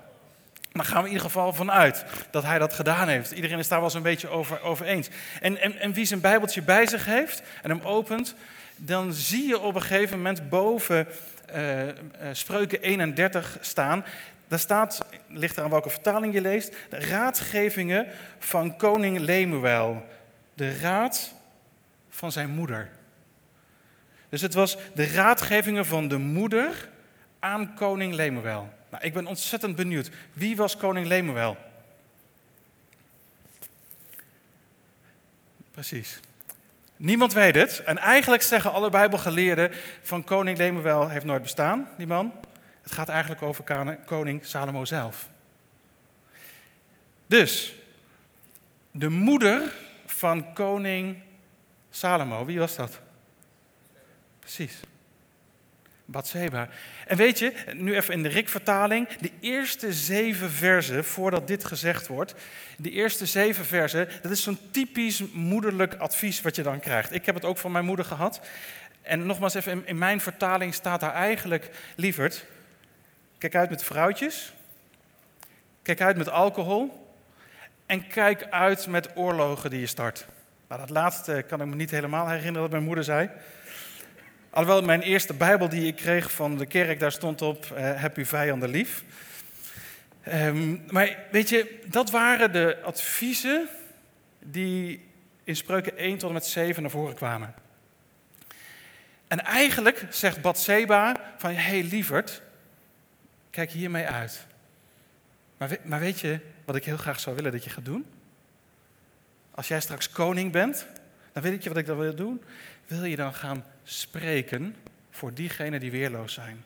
Dan 0.72 0.86
gaan 0.86 0.98
we 0.98 1.08
in 1.08 1.14
ieder 1.14 1.26
geval 1.26 1.54
vanuit 1.54 2.06
dat 2.32 2.44
hij 2.44 2.60
dat 2.60 2.74
gedaan 2.74 3.08
heeft. 3.08 3.32
Iedereen 3.32 3.60
is 3.60 3.68
daar 3.68 3.78
wel 3.78 3.88
eens 3.88 3.98
een 3.98 4.02
beetje 4.02 4.28
over, 4.28 4.62
over 4.62 4.86
eens. 4.86 5.10
En, 5.42 5.58
en, 5.58 5.78
en 5.78 5.94
wie 5.94 6.06
zijn 6.06 6.22
Bijbeltje 6.22 6.62
bij 6.62 6.88
zich 6.88 7.06
heeft 7.06 7.42
en 7.62 7.70
hem 7.70 7.82
opent, 7.82 8.36
dan 8.76 9.14
zie 9.14 9.48
je 9.48 9.60
op 9.60 9.76
een 9.76 9.82
gegeven 9.82 10.18
moment 10.18 10.50
boven 10.50 11.08
uh, 11.56 11.88
uh, 11.88 11.94
Spreuken 12.32 12.82
31 12.82 13.58
staan. 13.62 14.06
Daar 14.48 14.60
staat, 14.60 15.06
ligt 15.28 15.58
er 15.58 15.64
aan 15.64 15.70
welke 15.70 15.90
vertaling 15.90 16.34
je 16.34 16.42
leest, 16.42 16.76
de 16.90 17.00
raadgevingen 17.00 18.08
van 18.40 18.78
koning 18.78 19.20
Lemuel. 19.20 20.06
De 20.54 20.80
raad 20.80 21.34
van 22.10 22.32
zijn 22.32 22.50
moeder. 22.50 22.90
Dus 24.32 24.42
het 24.42 24.54
was 24.54 24.78
de 24.94 25.08
raadgevingen 25.08 25.86
van 25.86 26.08
de 26.08 26.18
moeder 26.18 26.90
aan 27.40 27.74
koning 27.74 28.14
Lemuel. 28.14 28.74
Nou, 28.90 29.04
ik 29.04 29.14
ben 29.14 29.26
ontzettend 29.26 29.76
benieuwd. 29.76 30.10
Wie 30.34 30.56
was 30.56 30.78
koning 30.78 31.08
Lemuel? 31.08 31.58
Precies. 35.72 36.20
Niemand 36.98 37.34
weet 37.34 37.56
het. 37.56 37.84
En 37.84 37.98
eigenlijk 37.98 38.42
zeggen 38.42 38.72
alle 38.72 38.90
Bijbelgeleerden 38.90 39.72
van 40.02 40.24
koning 40.24 40.58
Lemuel 40.58 41.10
heeft 41.10 41.26
nooit 41.26 41.42
bestaan, 41.42 41.90
die 41.98 42.08
man. 42.08 42.34
Het 42.82 42.92
gaat 42.92 43.10
eigenlijk 43.10 43.42
over 43.42 43.64
koning 44.06 44.46
Salomo 44.46 44.86
zelf. 44.86 45.30
Dus, 47.28 47.76
de 48.92 49.10
moeder 49.10 49.74
van 50.06 50.54
koning 50.54 51.18
Salomo, 51.90 52.46
wie 52.46 52.60
was 52.60 52.76
dat? 52.76 53.00
Precies. 54.42 54.80
Bathseba. 56.06 56.70
En 57.08 57.18
weet 57.18 57.40
je, 57.40 57.54
nu 57.74 57.96
even 57.96 58.14
in 58.14 58.24
de 58.24 58.30
Rik-vertaling, 58.30 59.08
de 59.08 59.32
eerste 59.40 59.94
zeven 59.94 60.52
versen, 60.52 61.06
voordat 61.06 61.48
dit 61.48 61.66
gezegd 61.66 62.08
wordt, 62.08 62.36
de 62.78 62.92
eerste 62.92 63.26
zeven 63.26 63.66
versen, 63.66 64.10
dat 64.22 64.32
is 64.32 64.44
zo'n 64.44 64.60
typisch 64.72 65.24
moederlijk 65.34 65.94
advies 65.96 66.42
wat 66.42 66.56
je 66.56 66.64
dan 66.64 66.80
krijgt. 66.80 67.14
Ik 67.14 67.26
heb 67.26 67.36
het 67.36 67.46
ook 67.46 67.58
van 67.58 67.72
mijn 67.72 67.86
moeder 67.86 68.06
gehad. 68.06 68.42
En 69.02 69.26
nogmaals 69.26 69.54
even, 69.54 69.72
in, 69.72 69.88
in 69.88 69.98
mijn 69.98 70.22
vertaling 70.22 70.74
staat 70.74 71.00
daar 71.00 71.14
eigenlijk, 71.14 71.70
lieverd, 71.96 72.46
kijk 73.38 73.56
uit 73.56 73.70
met 73.70 73.84
vrouwtjes, 73.84 74.54
kijk 75.82 76.02
uit 76.02 76.18
met 76.18 76.30
alcohol 76.30 77.14
en 77.86 78.08
kijk 78.08 78.48
uit 78.50 78.88
met 78.88 79.10
oorlogen 79.16 79.70
die 79.70 79.80
je 79.80 79.86
start. 79.86 80.26
Nou, 80.68 80.82
dat 80.82 80.90
laatste 80.90 81.44
kan 81.48 81.62
ik 81.62 81.68
me 81.68 81.76
niet 81.76 81.92
helemaal 81.92 82.28
herinneren 82.28 82.62
dat 82.62 82.72
mijn 82.72 82.84
moeder 82.84 83.04
zei. 83.04 83.30
Alhoewel 84.54 84.82
mijn 84.82 85.02
eerste 85.02 85.34
Bijbel 85.34 85.70
die 85.70 85.88
ik 85.88 85.96
kreeg 85.96 86.32
van 86.32 86.58
de 86.58 86.66
kerk, 86.66 87.00
daar 87.00 87.12
stond 87.12 87.42
op, 87.42 87.66
uh, 87.66 88.02
heb 88.02 88.18
uw 88.18 88.26
vijanden 88.26 88.70
lief. 88.70 89.04
Um, 90.28 90.84
maar 90.90 91.18
weet 91.32 91.50
je, 91.50 91.80
dat 91.86 92.10
waren 92.10 92.52
de 92.52 92.78
adviezen 92.84 93.70
die 94.40 95.06
in 95.44 95.56
Spreuken 95.56 95.98
1 95.98 96.18
tot 96.18 96.28
en 96.28 96.34
met 96.34 96.46
7 96.46 96.82
naar 96.82 96.92
voren 96.92 97.16
kwamen. 97.16 97.54
En 99.28 99.44
eigenlijk 99.44 100.06
zegt 100.10 100.42
Batseba 100.42 101.16
van, 101.38 101.50
hé 101.50 101.56
hey, 101.58 101.84
lieverd, 101.84 102.42
kijk 103.50 103.72
hiermee 103.72 104.08
uit. 104.08 104.46
Maar, 105.58 105.78
maar 105.84 106.00
weet 106.00 106.20
je 106.20 106.40
wat 106.66 106.76
ik 106.76 106.86
heel 106.86 106.98
graag 106.98 107.20
zou 107.20 107.36
willen 107.36 107.52
dat 107.52 107.64
je 107.64 107.70
gaat 107.70 107.86
doen? 107.86 108.06
Als 109.52 109.68
jij 109.68 109.82
straks 109.82 110.10
koning 110.10 110.52
bent, 110.52 110.86
dan 111.34 111.44
weet 111.44 111.64
je 111.64 111.70
wat 111.70 111.78
ik 111.78 111.86
dan 111.86 111.98
wil 111.98 112.16
doen. 112.16 112.42
Wil 112.92 113.04
je 113.04 113.16
dan 113.16 113.34
gaan 113.34 113.66
spreken 113.84 114.76
voor 115.10 115.34
diegenen 115.34 115.80
die 115.80 115.92
weerloos 115.92 116.34
zijn? 116.34 116.64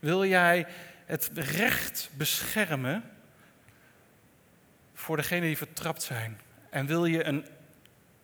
Wil 0.00 0.24
jij 0.24 0.66
het 1.04 1.30
recht 1.34 2.10
beschermen 2.16 3.02
voor 4.94 5.16
degenen 5.16 5.46
die 5.46 5.56
vertrapt 5.56 6.02
zijn? 6.02 6.40
En 6.70 6.86
wil 6.86 7.04
je 7.04 7.24
een, 7.24 7.46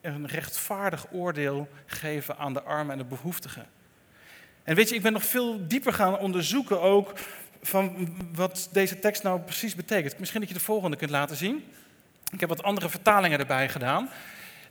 een 0.00 0.26
rechtvaardig 0.26 1.06
oordeel 1.12 1.68
geven 1.86 2.38
aan 2.38 2.52
de 2.52 2.62
armen 2.62 2.92
en 2.92 2.98
de 2.98 3.04
behoeftigen? 3.04 3.66
En 4.62 4.74
weet 4.74 4.88
je, 4.88 4.94
ik 4.94 5.02
ben 5.02 5.12
nog 5.12 5.24
veel 5.24 5.66
dieper 5.66 5.92
gaan 5.92 6.18
onderzoeken 6.18 6.80
ook 6.80 7.12
van 7.62 8.16
wat 8.34 8.68
deze 8.72 8.98
tekst 8.98 9.22
nou 9.22 9.40
precies 9.40 9.74
betekent. 9.74 10.18
Misschien 10.18 10.40
dat 10.40 10.48
je 10.48 10.56
de 10.56 10.64
volgende 10.64 10.96
kunt 10.96 11.10
laten 11.10 11.36
zien. 11.36 11.64
Ik 12.32 12.40
heb 12.40 12.48
wat 12.48 12.62
andere 12.62 12.88
vertalingen 12.88 13.38
erbij 13.38 13.68
gedaan. 13.68 14.10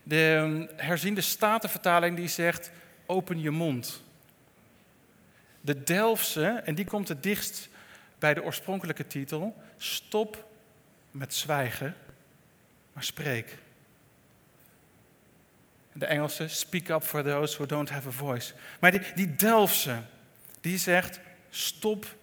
De 0.03 0.67
herziende 0.75 1.21
statenvertaling 1.21 2.15
die 2.15 2.27
zegt, 2.27 2.71
open 3.05 3.39
je 3.39 3.51
mond. 3.51 4.03
De 5.61 5.83
Delftse, 5.83 6.45
en 6.45 6.75
die 6.75 6.85
komt 6.85 7.07
het 7.07 7.23
dichtst 7.23 7.69
bij 8.19 8.33
de 8.33 8.43
oorspronkelijke 8.43 9.07
titel, 9.07 9.61
stop 9.77 10.47
met 11.11 11.33
zwijgen, 11.33 11.95
maar 12.93 13.03
spreek. 13.03 13.57
De 15.93 16.05
Engelse, 16.05 16.47
speak 16.47 16.87
up 16.87 17.03
for 17.03 17.23
those 17.23 17.55
who 17.55 17.65
don't 17.65 17.89
have 17.89 18.07
a 18.07 18.11
voice. 18.11 18.53
Maar 18.79 18.91
die, 18.91 19.01
die 19.15 19.35
Delftse, 19.35 20.01
die 20.61 20.77
zegt, 20.77 21.19
stop 21.49 22.15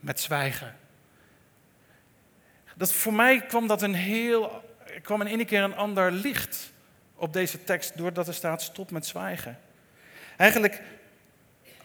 met 0.00 0.20
zwijgen. 0.20 0.76
Dat, 2.74 2.92
voor 2.92 3.14
mij 3.14 3.40
kwam 3.46 3.66
dat 3.66 3.82
een 3.82 3.94
heel, 3.94 4.62
kwam 5.02 5.20
in 5.20 5.26
één 5.26 5.46
keer 5.46 5.62
een 5.62 5.76
ander 5.76 6.12
licht 6.12 6.72
op 7.16 7.32
deze 7.32 7.64
tekst, 7.64 7.96
doordat 7.96 8.28
er 8.28 8.34
staat, 8.34 8.62
stop 8.62 8.90
met 8.90 9.06
zwijgen. 9.06 9.58
Eigenlijk, 10.36 10.82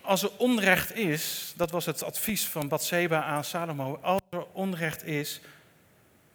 als 0.02 0.24
er 0.24 0.32
onrecht 0.38 0.96
is, 0.96 1.54
dat 1.56 1.72
was 1.72 1.86
het 1.86 2.04
advies 2.04 2.48
van 2.48 2.68
Bathseba 2.68 3.24
aan 3.24 3.44
Salomo, 3.44 4.00
als 4.02 4.22
er 4.30 4.46
onrecht 4.52 5.06
is, 5.06 5.42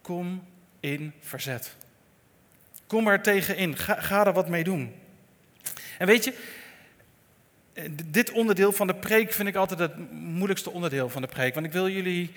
kom 0.01 0.47
in 0.81 1.13
verzet. 1.21 1.75
Kom 2.87 3.09
er 3.09 3.23
tegen 3.23 3.57
in, 3.57 3.77
ga, 3.77 4.01
ga 4.01 4.27
er 4.27 4.33
wat 4.33 4.49
mee 4.49 4.65
doen. 4.65 4.95
En 5.99 6.07
weet 6.07 6.25
je, 6.25 6.35
dit 8.05 8.31
onderdeel 8.31 8.73
van 8.73 8.87
de 8.87 8.95
preek 8.95 9.33
vind 9.33 9.49
ik 9.49 9.57
altijd 9.57 9.81
het 9.81 10.11
moeilijkste 10.13 10.71
onderdeel 10.71 11.09
van 11.09 11.23
de 11.23 11.29
preek. 11.29 11.55
Want 11.55 11.67
ik 11.67 11.73
wil 11.73 11.89
jullie 11.89 12.33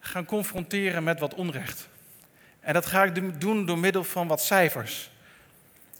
gaan 0.00 0.24
confronteren 0.24 1.04
met 1.04 1.20
wat 1.20 1.34
onrecht. 1.34 1.88
En 2.60 2.74
dat 2.74 2.86
ga 2.86 3.04
ik 3.04 3.40
doen 3.40 3.66
door 3.66 3.78
middel 3.78 4.04
van 4.04 4.26
wat 4.26 4.42
cijfers. 4.42 5.10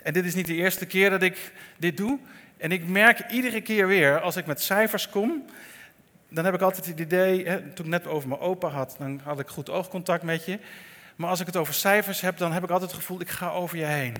En 0.08 0.14
dit 0.14 0.24
is 0.24 0.34
niet 0.34 0.46
de 0.46 0.54
eerste 0.54 0.86
keer 0.86 1.10
dat 1.10 1.22
ik 1.22 1.52
dit 1.76 1.96
doe. 1.96 2.18
En 2.56 2.72
ik 2.72 2.86
merk 2.86 3.30
iedere 3.30 3.60
keer 3.60 3.86
weer, 3.86 4.20
als 4.20 4.36
ik 4.36 4.46
met 4.46 4.62
cijfers 4.62 5.08
kom, 5.08 5.44
dan 6.28 6.44
heb 6.44 6.54
ik 6.54 6.60
altijd 6.60 6.86
het 6.86 7.00
idee, 7.00 7.46
hè, 7.46 7.60
toen 7.72 7.84
ik 7.84 7.90
net 7.90 8.06
over 8.06 8.28
mijn 8.28 8.40
opa 8.40 8.68
had, 8.68 8.96
dan 8.98 9.20
had 9.24 9.40
ik 9.40 9.48
goed 9.48 9.70
oogcontact 9.70 10.22
met 10.22 10.44
je. 10.44 10.58
Maar 11.16 11.30
als 11.30 11.40
ik 11.40 11.46
het 11.46 11.56
over 11.56 11.74
cijfers 11.74 12.20
heb, 12.20 12.36
dan 12.36 12.52
heb 12.52 12.62
ik 12.62 12.70
altijd 12.70 12.90
het 12.90 13.00
gevoel, 13.00 13.20
ik 13.20 13.28
ga 13.28 13.50
over 13.50 13.78
je 13.78 13.84
heen. 13.84 14.16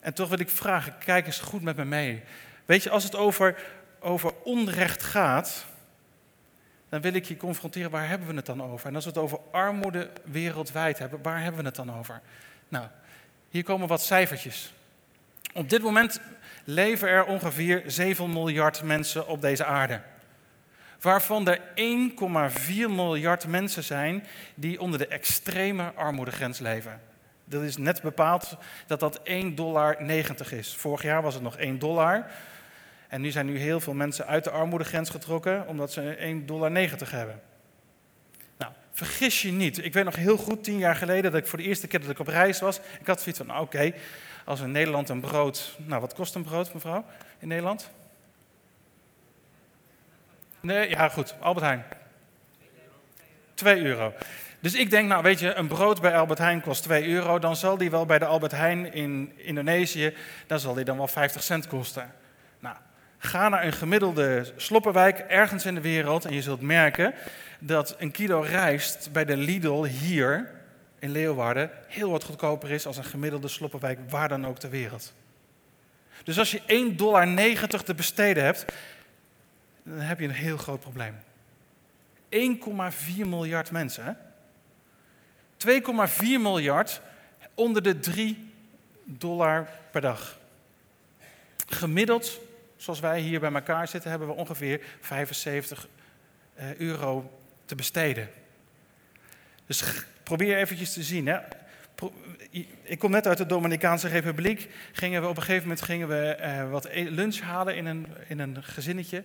En 0.00 0.14
toch 0.14 0.28
wil 0.28 0.40
ik 0.40 0.48
vragen, 0.48 0.98
kijk 0.98 1.26
eens 1.26 1.40
goed 1.40 1.62
met 1.62 1.76
me 1.76 1.84
mee. 1.84 2.22
Weet 2.64 2.82
je, 2.82 2.90
als 2.90 3.04
het 3.04 3.16
over, 3.16 3.56
over 4.00 4.32
onrecht 4.42 5.02
gaat, 5.02 5.64
dan 6.88 7.00
wil 7.00 7.14
ik 7.14 7.24
je 7.24 7.36
confronteren, 7.36 7.90
waar 7.90 8.08
hebben 8.08 8.28
we 8.28 8.34
het 8.34 8.46
dan 8.46 8.62
over? 8.62 8.88
En 8.88 8.94
als 8.94 9.04
we 9.04 9.10
het 9.10 9.18
over 9.18 9.38
armoede 9.50 10.10
wereldwijd 10.24 10.98
hebben, 10.98 11.22
waar 11.22 11.42
hebben 11.42 11.60
we 11.60 11.66
het 11.66 11.76
dan 11.76 11.98
over? 11.98 12.20
Nou, 12.68 12.86
hier 13.54 13.64
komen 13.64 13.88
wat 13.88 14.02
cijfertjes. 14.02 14.72
Op 15.52 15.70
dit 15.70 15.82
moment 15.82 16.20
leven 16.64 17.08
er 17.08 17.24
ongeveer 17.24 17.82
7 17.86 18.32
miljard 18.32 18.82
mensen 18.82 19.26
op 19.28 19.40
deze 19.40 19.64
aarde. 19.64 20.00
Waarvan 21.00 21.48
er 21.48 21.60
1,4 21.60 22.74
miljard 22.88 23.46
mensen 23.46 23.84
zijn 23.84 24.26
die 24.54 24.80
onder 24.80 24.98
de 24.98 25.06
extreme 25.06 25.92
armoedegrens 25.94 26.58
leven. 26.58 27.00
Dat 27.44 27.62
is 27.62 27.76
net 27.76 28.02
bepaald 28.02 28.56
dat 28.86 29.00
dat 29.00 29.20
1,90 29.24 29.54
dollar 29.54 29.96
is. 30.50 30.74
Vorig 30.76 31.02
jaar 31.02 31.22
was 31.22 31.34
het 31.34 31.42
nog 31.42 31.56
1 31.56 31.78
dollar. 31.78 32.26
En 33.08 33.20
nu 33.20 33.30
zijn 33.30 33.46
nu 33.46 33.58
heel 33.58 33.80
veel 33.80 33.94
mensen 33.94 34.26
uit 34.26 34.44
de 34.44 34.50
armoedegrens 34.50 35.10
getrokken 35.10 35.66
omdat 35.66 35.92
ze 35.92 36.36
1,90 36.40 36.44
dollar 36.44 36.72
hebben. 37.10 37.40
Vergis 38.94 39.42
je 39.42 39.52
niet. 39.52 39.84
Ik 39.84 39.92
weet 39.92 40.04
nog 40.04 40.16
heel 40.16 40.36
goed, 40.36 40.64
tien 40.64 40.78
jaar 40.78 40.96
geleden, 40.96 41.32
dat 41.32 41.40
ik 41.40 41.46
voor 41.46 41.58
de 41.58 41.64
eerste 41.64 41.86
keer 41.86 42.00
dat 42.00 42.10
ik 42.10 42.18
op 42.18 42.26
reis 42.26 42.60
was. 42.60 42.80
Ik 43.00 43.06
had 43.06 43.20
zoiets 43.20 43.38
van, 43.38 43.46
nou, 43.46 43.62
oké, 43.62 43.92
als 44.44 44.60
in 44.60 44.70
Nederland 44.70 45.08
een 45.08 45.20
brood... 45.20 45.76
Nou, 45.78 46.00
wat 46.00 46.14
kost 46.14 46.34
een 46.34 46.42
brood, 46.42 46.74
mevrouw, 46.74 47.04
in 47.38 47.48
Nederland? 47.48 47.90
Nee, 50.60 50.88
ja 50.88 51.08
goed, 51.08 51.34
Albert 51.40 51.66
Heijn. 51.66 51.84
2 53.54 53.80
euro. 53.80 54.12
Dus 54.60 54.74
ik 54.74 54.90
denk, 54.90 55.08
nou 55.08 55.22
weet 55.22 55.38
je, 55.38 55.54
een 55.54 55.68
brood 55.68 56.00
bij 56.00 56.16
Albert 56.16 56.38
Heijn 56.38 56.60
kost 56.60 56.82
2 56.82 57.08
euro. 57.08 57.38
Dan 57.38 57.56
zal 57.56 57.76
die 57.76 57.90
wel 57.90 58.06
bij 58.06 58.18
de 58.18 58.26
Albert 58.26 58.52
Heijn 58.52 58.92
in 58.92 59.32
Indonesië, 59.36 60.14
dan 60.46 60.58
zal 60.58 60.74
die 60.74 60.84
dan 60.84 60.96
wel 60.96 61.08
50 61.08 61.42
cent 61.42 61.66
kosten. 61.66 62.12
Nou, 62.58 62.76
ga 63.18 63.48
naar 63.48 63.64
een 63.64 63.72
gemiddelde 63.72 64.52
sloppenwijk 64.56 65.18
ergens 65.18 65.66
in 65.66 65.74
de 65.74 65.80
wereld 65.80 66.24
en 66.24 66.34
je 66.34 66.42
zult 66.42 66.60
merken 66.60 67.14
dat 67.66 67.94
een 67.98 68.10
kilo 68.10 68.40
rijst 68.40 69.12
bij 69.12 69.24
de 69.24 69.36
Lidl 69.36 69.82
hier 69.82 70.50
in 70.98 71.10
Leeuwarden 71.10 71.70
heel 71.86 72.10
wat 72.10 72.24
goedkoper 72.24 72.70
is 72.70 72.86
als 72.86 72.96
een 72.96 73.04
gemiddelde 73.04 73.48
sloppenwijk 73.48 74.10
waar 74.10 74.28
dan 74.28 74.46
ook 74.46 74.58
ter 74.58 74.70
wereld. 74.70 75.12
Dus 76.24 76.38
als 76.38 76.50
je 76.50 76.60
1,90 76.90 76.96
dollar 76.96 77.66
te 77.84 77.94
besteden 77.94 78.44
hebt, 78.44 78.64
dan 79.82 79.98
heb 79.98 80.20
je 80.20 80.24
een 80.24 80.34
heel 80.34 80.56
groot 80.56 80.80
probleem. 80.80 81.14
1,4 82.30 83.26
miljard 83.26 83.70
mensen. 83.70 84.18
2,4 85.68 86.18
miljard 86.20 87.00
onder 87.54 87.82
de 87.82 87.98
3 87.98 88.52
dollar 89.04 89.68
per 89.90 90.00
dag. 90.00 90.38
Gemiddeld 91.66 92.40
zoals 92.76 93.00
wij 93.00 93.20
hier 93.20 93.40
bij 93.40 93.52
elkaar 93.52 93.88
zitten, 93.88 94.10
hebben 94.10 94.28
we 94.28 94.34
ongeveer 94.34 94.80
75 95.00 95.88
eh, 96.54 96.74
euro 96.76 97.30
te 97.64 97.74
besteden. 97.74 98.30
Dus 99.66 99.82
probeer 100.22 100.56
eventjes 100.56 100.92
te 100.92 101.02
zien. 101.02 101.26
Hè. 101.26 101.38
Ik 102.82 102.98
kom 102.98 103.10
net 103.10 103.26
uit 103.26 103.38
de 103.38 103.46
Dominicaanse 103.46 104.08
Republiek. 104.08 104.68
Gingen 104.92 105.22
we, 105.22 105.28
op 105.28 105.36
een 105.36 105.42
gegeven 105.42 105.62
moment 105.62 105.82
gingen 105.82 106.08
we 106.08 106.38
uh, 106.40 106.70
wat 106.70 106.84
e-, 106.84 107.10
lunch 107.10 107.40
halen 107.40 107.76
in 107.76 107.86
een, 107.86 108.06
in 108.28 108.38
een 108.38 108.62
gezinnetje. 108.62 109.24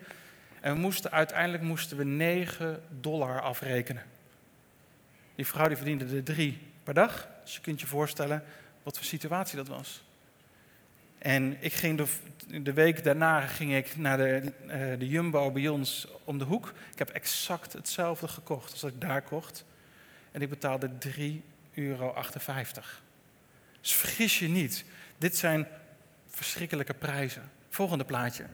En 0.60 0.74
we 0.74 0.80
moesten, 0.80 1.12
uiteindelijk 1.12 1.64
moesten 1.64 1.98
we 1.98 2.04
9 2.04 2.82
dollar 3.00 3.42
afrekenen. 3.42 4.04
Die 5.36 5.48
vrouw 5.48 5.68
die 5.68 5.78
verdiende 5.78 6.16
er 6.16 6.24
drie 6.24 6.58
per 6.84 6.94
dag. 6.94 7.28
Dus 7.44 7.56
je 7.56 7.62
kunt 7.62 7.82
je 7.82 7.88
voorstellen 7.88 8.44
wat 8.84 8.98
voor 8.98 9.06
situatie 9.06 9.58
dat 9.58 9.68
was. 9.68 10.04
En 11.18 11.58
ik 11.60 11.74
ging 11.74 11.98
de, 11.98 12.06
de 12.52 12.74
week 12.74 13.04
daarna 13.04 13.42
ging 13.42 13.76
ik 13.76 13.98
naar 13.98 14.18
de, 14.18 14.54
uh, 14.66 15.00
de 15.00 15.08
Jumbo 15.08 15.52
bij 15.52 15.68
ons 15.68 16.08
om 16.24 16.38
de 16.38 16.46
hoek. 16.46 16.74
Ik 16.92 16.98
heb 16.98 17.10
exact 17.10 17.74
hetzelfde 17.74 18.28
gekocht 18.28 18.72
als 18.72 18.84
ik 18.84 19.02
daar 19.02 19.22
kocht. 19.22 19.66
En 20.32 20.42
ik 20.42 20.50
betaalde 20.50 20.90
3,58 20.90 21.14
euro. 21.74 22.16
Dus 23.82 23.94
vergis 23.94 24.40
je 24.40 24.48
niet, 24.48 24.86
dit 25.18 25.38
zijn 25.38 25.68
verschrikkelijke 26.28 26.94
prijzen. 26.94 27.52
Volgende 27.70 28.06
plaatje. 28.06 28.46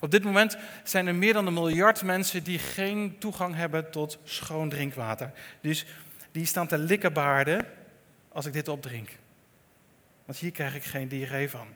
Op 0.00 0.10
dit 0.10 0.24
moment 0.24 0.56
zijn 0.84 1.06
er 1.06 1.14
meer 1.14 1.32
dan 1.32 1.46
een 1.46 1.54
miljard 1.54 2.02
mensen 2.02 2.42
die 2.42 2.58
geen 2.58 3.18
toegang 3.18 3.54
hebben 3.54 3.90
tot 3.90 4.18
schoon 4.24 4.68
drinkwater. 4.68 5.32
Dus 5.60 5.86
die 6.32 6.46
staan 6.46 6.66
te 6.66 6.78
likkenbaarden 6.78 7.66
als 8.28 8.46
ik 8.46 8.52
dit 8.52 8.68
opdrink. 8.68 9.08
Want 10.24 10.38
hier 10.38 10.50
krijg 10.50 10.74
ik 10.74 10.84
geen 10.84 11.08
diarree 11.08 11.50
van. 11.50 11.66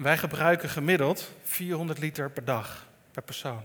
Wij 0.00 0.18
gebruiken 0.18 0.68
gemiddeld 0.68 1.30
400 1.42 1.98
liter 1.98 2.30
per 2.30 2.44
dag, 2.44 2.86
per 3.10 3.22
persoon. 3.22 3.62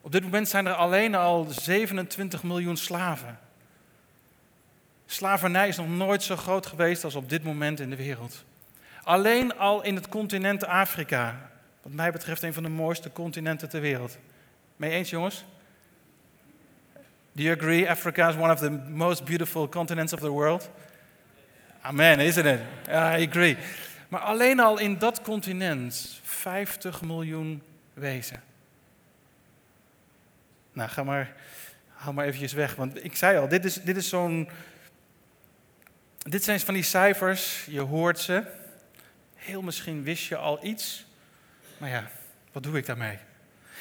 Op 0.00 0.12
dit 0.12 0.22
moment 0.22 0.48
zijn 0.48 0.66
er 0.66 0.74
alleen 0.74 1.14
al 1.14 1.46
27 1.50 2.42
miljoen 2.42 2.76
slaven. 2.76 3.38
Slavernij 5.06 5.68
is 5.68 5.76
nog 5.76 5.88
nooit 5.88 6.22
zo 6.22 6.36
groot 6.36 6.66
geweest 6.66 7.04
als 7.04 7.14
op 7.14 7.28
dit 7.28 7.44
moment 7.44 7.80
in 7.80 7.90
de 7.90 7.96
wereld. 7.96 8.44
Alleen 9.02 9.58
al 9.58 9.82
in 9.82 9.94
het 9.94 10.08
continent 10.08 10.64
Afrika, 10.64 11.50
wat 11.82 11.92
mij 11.92 12.12
betreft 12.12 12.42
een 12.42 12.54
van 12.54 12.62
de 12.62 12.68
mooiste 12.68 13.12
continenten 13.12 13.68
ter 13.68 13.80
wereld. 13.80 14.18
Mee 14.76 14.90
eens, 14.90 15.10
jongens? 15.10 15.44
Do 17.32 17.42
you 17.42 17.56
agree? 17.56 17.90
Africa 17.90 18.28
is 18.28 18.34
one 18.34 18.52
of 18.52 18.58
the 18.58 18.70
most 18.88 19.24
beautiful 19.24 19.68
continents 19.68 20.12
of 20.12 20.20
the 20.20 20.30
world. 20.30 20.70
Amen, 21.80 22.20
isn't 22.20 22.46
it? 22.46 22.60
I 22.88 23.26
agree. 23.28 23.56
Maar 24.08 24.20
alleen 24.20 24.60
al 24.60 24.78
in 24.78 24.98
dat 24.98 25.22
continent 25.22 26.20
50 26.22 27.02
miljoen 27.02 27.62
wezen. 27.94 28.42
Nou, 30.72 30.90
ga 30.90 31.04
maar, 31.04 31.34
haal 31.88 32.12
maar 32.12 32.24
eventjes 32.24 32.52
weg. 32.52 32.74
Want 32.74 33.04
ik 33.04 33.16
zei 33.16 33.38
al, 33.38 33.48
dit 33.48 33.64
is, 33.64 33.74
dit 33.74 33.96
is 33.96 34.08
zo'n. 34.08 34.48
Dit 36.18 36.44
zijn 36.44 36.60
van 36.60 36.74
die 36.74 36.82
cijfers, 36.82 37.64
je 37.70 37.80
hoort 37.80 38.18
ze. 38.18 38.42
Heel 39.34 39.62
misschien 39.62 40.02
wist 40.02 40.24
je 40.24 40.36
al 40.36 40.64
iets. 40.64 41.06
Maar 41.78 41.88
ja, 41.88 42.10
wat 42.52 42.62
doe 42.62 42.76
ik 42.76 42.86
daarmee? 42.86 43.18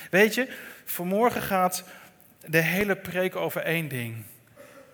Weet 0.10 0.34
je, 0.34 0.54
vanmorgen 0.86 1.42
gaat 1.42 1.84
de 2.46 2.62
hele 2.62 2.96
preek 2.96 3.36
over 3.36 3.62
één 3.62 3.88
ding. 3.88 4.24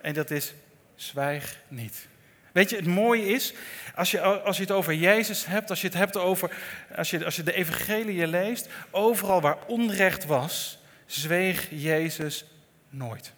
En 0.00 0.14
dat 0.14 0.30
is 0.30 0.54
zwijg 0.94 1.60
niet. 1.68 2.06
Weet 2.54 2.70
je, 2.70 2.76
het 2.76 2.86
mooie 2.86 3.26
is, 3.26 3.54
als 3.94 4.10
je, 4.10 4.20
als 4.20 4.56
je 4.56 4.62
het 4.62 4.72
over 4.72 4.94
Jezus 4.94 5.46
hebt, 5.46 5.70
als 5.70 5.80
je 5.80 5.86
het 5.86 5.96
hebt 5.96 6.16
over, 6.16 6.56
als 6.96 7.10
je, 7.10 7.24
als 7.24 7.36
je 7.36 7.42
de 7.42 7.52
evangelie 7.52 8.26
leest, 8.26 8.68
overal 8.90 9.40
waar 9.40 9.66
onrecht 9.66 10.24
was, 10.24 10.78
zweeg 11.06 11.68
Jezus 11.70 12.44
nooit. 12.88 13.32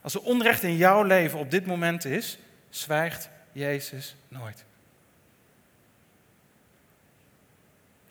Als 0.00 0.14
er 0.14 0.22
onrecht 0.22 0.62
in 0.62 0.76
jouw 0.76 1.02
leven 1.02 1.38
op 1.38 1.50
dit 1.50 1.66
moment 1.66 2.04
is, 2.04 2.38
zwijgt 2.68 3.28
Jezus 3.52 4.16
nooit. 4.28 4.64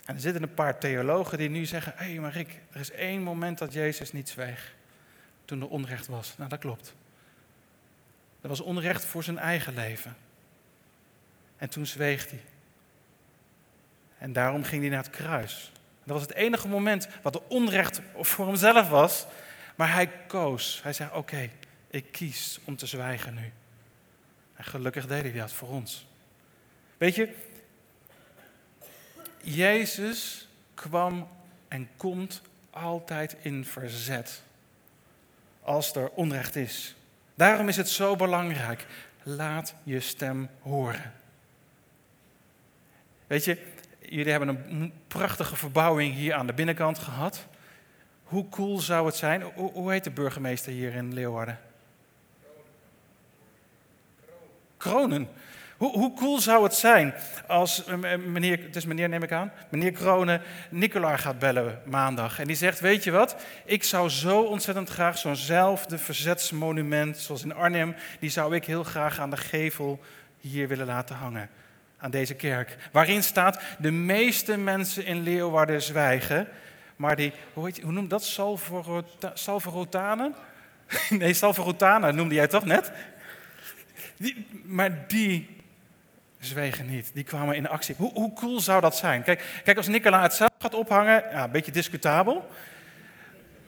En 0.05 0.15
er 0.15 0.21
zitten 0.21 0.43
een 0.43 0.53
paar 0.53 0.79
theologen 0.79 1.37
die 1.37 1.49
nu 1.49 1.65
zeggen: 1.65 1.93
Hé, 1.95 2.05
hey, 2.05 2.19
maar 2.19 2.31
Rick, 2.31 2.59
er 2.71 2.79
is 2.79 2.91
één 2.91 3.21
moment 3.21 3.57
dat 3.57 3.73
Jezus 3.73 4.11
niet 4.11 4.29
zweeg. 4.29 4.73
Toen 5.45 5.61
er 5.61 5.69
onrecht 5.69 6.07
was. 6.07 6.33
Nou, 6.37 6.49
dat 6.49 6.59
klopt. 6.59 6.95
Dat 8.41 8.49
was 8.49 8.59
onrecht 8.61 9.05
voor 9.05 9.23
zijn 9.23 9.37
eigen 9.37 9.73
leven. 9.73 10.15
En 11.57 11.69
toen 11.69 11.85
zweeg 11.85 12.29
hij. 12.29 12.41
En 14.17 14.33
daarom 14.33 14.63
ging 14.63 14.81
hij 14.81 14.89
naar 14.89 15.03
het 15.03 15.15
kruis. 15.15 15.71
Dat 16.03 16.13
was 16.13 16.21
het 16.21 16.33
enige 16.33 16.67
moment 16.67 17.07
wat 17.21 17.33
de 17.33 17.49
onrecht 17.49 18.01
voor 18.15 18.47
hemzelf 18.47 18.89
was. 18.89 19.25
Maar 19.75 19.93
hij 19.93 20.07
koos. 20.27 20.79
Hij 20.83 20.93
zei: 20.93 21.09
Oké, 21.13 21.49
ik 21.87 22.11
kies 22.11 22.59
om 22.63 22.75
te 22.75 22.85
zwijgen 22.85 23.33
nu. 23.33 23.51
En 24.55 24.63
gelukkig 24.63 25.07
deed 25.07 25.21
hij 25.21 25.31
dat 25.31 25.53
voor 25.53 25.69
ons. 25.69 26.07
Weet 26.97 27.15
je, 27.15 27.33
Jezus 29.41 30.47
kwam 30.73 31.29
en 31.67 31.89
komt 31.97 32.41
altijd 32.69 33.35
in 33.41 33.65
verzet 33.65 34.41
als 35.61 35.95
er 35.95 36.09
onrecht 36.09 36.55
is. 36.55 36.95
Daarom 37.39 37.67
is 37.67 37.77
het 37.77 37.89
zo 37.89 38.15
belangrijk. 38.15 38.85
Laat 39.23 39.73
je 39.83 39.99
stem 39.99 40.49
horen. 40.61 41.13
Weet 43.27 43.45
je, 43.45 43.57
jullie 43.99 44.31
hebben 44.31 44.47
een 44.69 44.93
prachtige 45.07 45.55
verbouwing 45.55 46.13
hier 46.13 46.33
aan 46.33 46.47
de 46.47 46.53
binnenkant 46.53 46.97
gehad. 46.97 47.45
Hoe 48.23 48.49
cool 48.49 48.79
zou 48.79 49.05
het 49.05 49.15
zijn? 49.15 49.41
Hoe, 49.41 49.91
heet 49.91 50.03
de 50.03 50.11
burgemeester 50.11 50.71
hier 50.71 50.93
in 50.93 51.13
Leeuwarden? 51.13 51.59
Kronen. 54.77 55.29
Hoe, 55.79 55.91
hoe 55.91 56.13
cool 56.13 56.39
zou 56.39 56.63
het 56.63 56.73
zijn 56.73 57.13
als 57.47 57.85
eh, 57.85 58.15
meneer, 58.17 58.59
het 58.63 58.75
is 58.75 58.85
meneer 58.85 59.09
neem 59.09 59.23
ik 59.23 59.31
aan, 59.31 59.51
meneer 59.69 59.91
Kronen 59.91 60.41
Nicolaar 60.69 61.19
gaat 61.19 61.39
bellen 61.39 61.81
maandag. 61.85 62.39
En 62.39 62.47
die 62.47 62.55
zegt, 62.55 62.79
weet 62.79 63.03
je 63.03 63.11
wat, 63.11 63.35
ik 63.65 63.83
zou 63.83 64.09
zo 64.09 64.41
ontzettend 64.41 64.89
graag 64.89 65.17
zo'nzelfde 65.17 65.97
verzetsmonument 65.97 67.17
zoals 67.17 67.43
in 67.43 67.53
Arnhem, 67.53 67.95
die 68.19 68.29
zou 68.29 68.55
ik 68.55 68.65
heel 68.65 68.83
graag 68.83 69.19
aan 69.19 69.29
de 69.29 69.37
gevel 69.37 69.99
hier 70.37 70.67
willen 70.67 70.85
laten 70.85 71.15
hangen. 71.15 71.49
Aan 71.97 72.11
deze 72.11 72.33
kerk. 72.33 72.77
Waarin 72.91 73.23
staat, 73.23 73.61
de 73.77 73.91
meeste 73.91 74.57
mensen 74.57 75.05
in 75.05 75.23
Leeuwarden 75.23 75.81
zwijgen, 75.81 76.47
maar 76.95 77.15
die, 77.15 77.33
hoe, 77.53 77.65
heet, 77.65 77.81
hoe 77.81 77.91
noemt 77.91 78.09
dat, 78.09 78.37
Salverotanen? 79.33 80.35
Nee, 81.09 81.33
Salverotanen 81.33 82.15
noemde 82.15 82.35
jij 82.35 82.47
toch 82.47 82.65
net? 82.65 82.91
Die, 84.17 84.47
maar 84.63 85.07
die 85.07 85.57
zwegen 86.39 86.85
niet. 86.85 87.11
Die 87.13 87.23
kwamen 87.23 87.55
in 87.55 87.67
actie. 87.67 87.95
Hoe, 87.97 88.13
hoe 88.13 88.33
cool 88.33 88.59
zou 88.59 88.81
dat 88.81 88.95
zijn? 88.95 89.23
Kijk, 89.23 89.61
kijk, 89.63 89.77
als 89.77 89.87
Nicola 89.87 90.21
het 90.21 90.33
zelf 90.33 90.51
gaat 90.59 90.73
ophangen, 90.73 91.23
ja, 91.31 91.43
een 91.43 91.51
beetje 91.51 91.71
discutabel. 91.71 92.49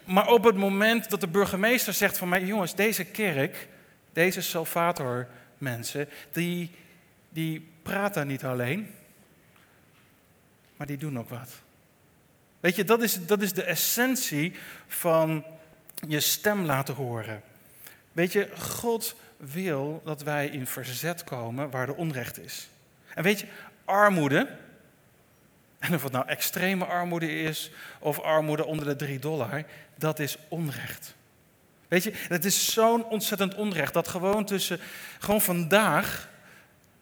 Maar 0.03 0.27
op 0.27 0.43
het 0.43 0.55
moment 0.55 1.09
dat 1.09 1.21
de 1.21 1.27
burgemeester 1.27 1.93
zegt 1.93 2.17
van 2.17 2.29
mij, 2.29 2.43
jongens, 2.43 2.75
deze 2.75 3.03
kerk, 3.03 3.67
deze 4.13 4.41
Salvator 4.41 5.27
mensen, 5.57 6.09
die, 6.31 6.71
die 7.29 7.69
praten 7.81 8.27
niet 8.27 8.43
alleen, 8.43 8.93
maar 10.77 10.87
die 10.87 10.97
doen 10.97 11.19
ook 11.19 11.29
wat. 11.29 11.49
Weet 12.59 12.75
je, 12.75 12.83
dat 12.83 13.01
is, 13.01 13.25
dat 13.25 13.41
is 13.41 13.53
de 13.53 13.63
essentie 13.63 14.55
van 14.87 15.45
je 16.07 16.19
stem 16.19 16.65
laten 16.65 16.93
horen. 16.93 17.41
Weet 18.11 18.31
je, 18.31 18.49
God 18.57 19.15
wil 19.41 20.01
dat 20.05 20.23
wij 20.23 20.47
in 20.47 20.67
verzet 20.67 21.23
komen 21.23 21.69
waar 21.69 21.87
er 21.87 21.95
onrecht 21.95 22.39
is. 22.39 22.69
En 23.13 23.23
weet 23.23 23.39
je, 23.39 23.47
armoede, 23.85 24.49
en 25.79 25.93
of 25.93 26.03
het 26.03 26.11
nou 26.11 26.27
extreme 26.27 26.85
armoede 26.85 27.33
is 27.33 27.71
of 27.99 28.19
armoede 28.19 28.65
onder 28.65 28.85
de 28.85 28.95
3 28.95 29.19
dollar, 29.19 29.63
dat 29.95 30.19
is 30.19 30.37
onrecht. 30.47 31.15
Weet 31.87 32.03
je, 32.03 32.11
het 32.15 32.45
is 32.45 32.73
zo'n 32.73 33.05
ontzettend 33.05 33.55
onrecht 33.55 33.93
dat 33.93 34.07
gewoon 34.07 34.45
tussen, 34.45 34.79
gewoon 35.19 35.41
vandaag 35.41 36.29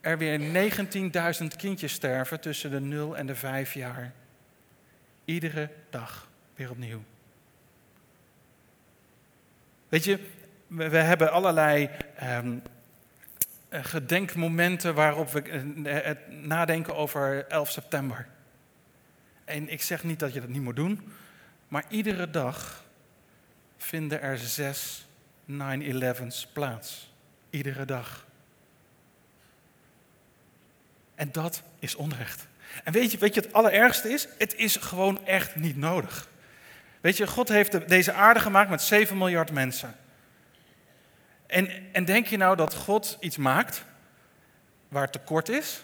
er 0.02 0.17
weer 0.17 0.39
19.000 1.41 1.47
kindjes 1.58 1.93
sterven 1.93 2.39
tussen 2.39 2.71
de 2.71 2.80
0 2.80 3.17
en 3.17 3.25
de 3.25 3.36
5 3.36 3.73
jaar. 3.73 4.13
Iedere 5.25 5.69
dag 5.89 6.30
weer 6.56 6.69
opnieuw. 6.69 7.04
Weet 9.89 10.04
je, 10.04 10.19
we, 10.70 10.98
hebben 10.98 11.32
allerlei 11.32 11.90
um, 12.24 12.62
gedenkmomenten 13.70 14.94
waarop 14.94 15.32
we 15.32 15.42
eh, 15.42 16.06
het 16.06 16.44
nadenken 16.44 16.96
over 16.96 17.46
11 17.48 17.70
september. 17.70 18.28
En 19.46 19.70
ik 19.70 19.82
zeg 19.82 20.04
niet 20.04 20.20
dat 20.20 20.34
je 20.34 20.40
dat 20.40 20.50
niet 20.50 20.62
moet 20.62 20.76
doen, 20.76 21.12
maar 21.68 21.84
iedere 21.90 22.30
dag 22.30 22.84
vinden 23.78 24.22
er 24.22 24.38
zes 24.38 25.08
9-11's 25.52 26.48
plaats. 26.54 27.14
Iedere 27.50 27.86
dag. 27.86 28.26
En 31.16 31.32
dat 31.32 31.64
is 31.80 31.96
onrecht. 31.96 32.48
En 32.84 32.94
weet 32.94 33.12
je, 33.12 33.18
weet 33.18 33.34
je 33.34 33.42
het 33.42 33.54
allerergste 33.54 34.10
is? 34.10 34.28
Het 34.38 34.56
is 34.56 34.76
gewoon 34.76 35.26
echt 35.26 35.56
niet 35.56 35.78
nodig. 35.78 36.28
Weet 37.02 37.18
je, 37.18 37.28
God 37.28 37.50
heeft 37.50 37.90
deze 37.90 38.14
aarde 38.14 38.40
gemaakt 38.40 38.70
met 38.70 38.82
7 38.82 39.18
miljard 39.18 39.52
mensen. 39.52 39.96
En, 41.50 41.70
en 41.92 42.06
denk 42.06 42.28
je 42.28 42.38
nou 42.38 42.56
dat 42.56 42.74
God 42.74 43.18
iets 43.20 43.38
maakt 43.38 43.84
waar 44.88 45.10
tekort 45.10 45.50
is? 45.50 45.84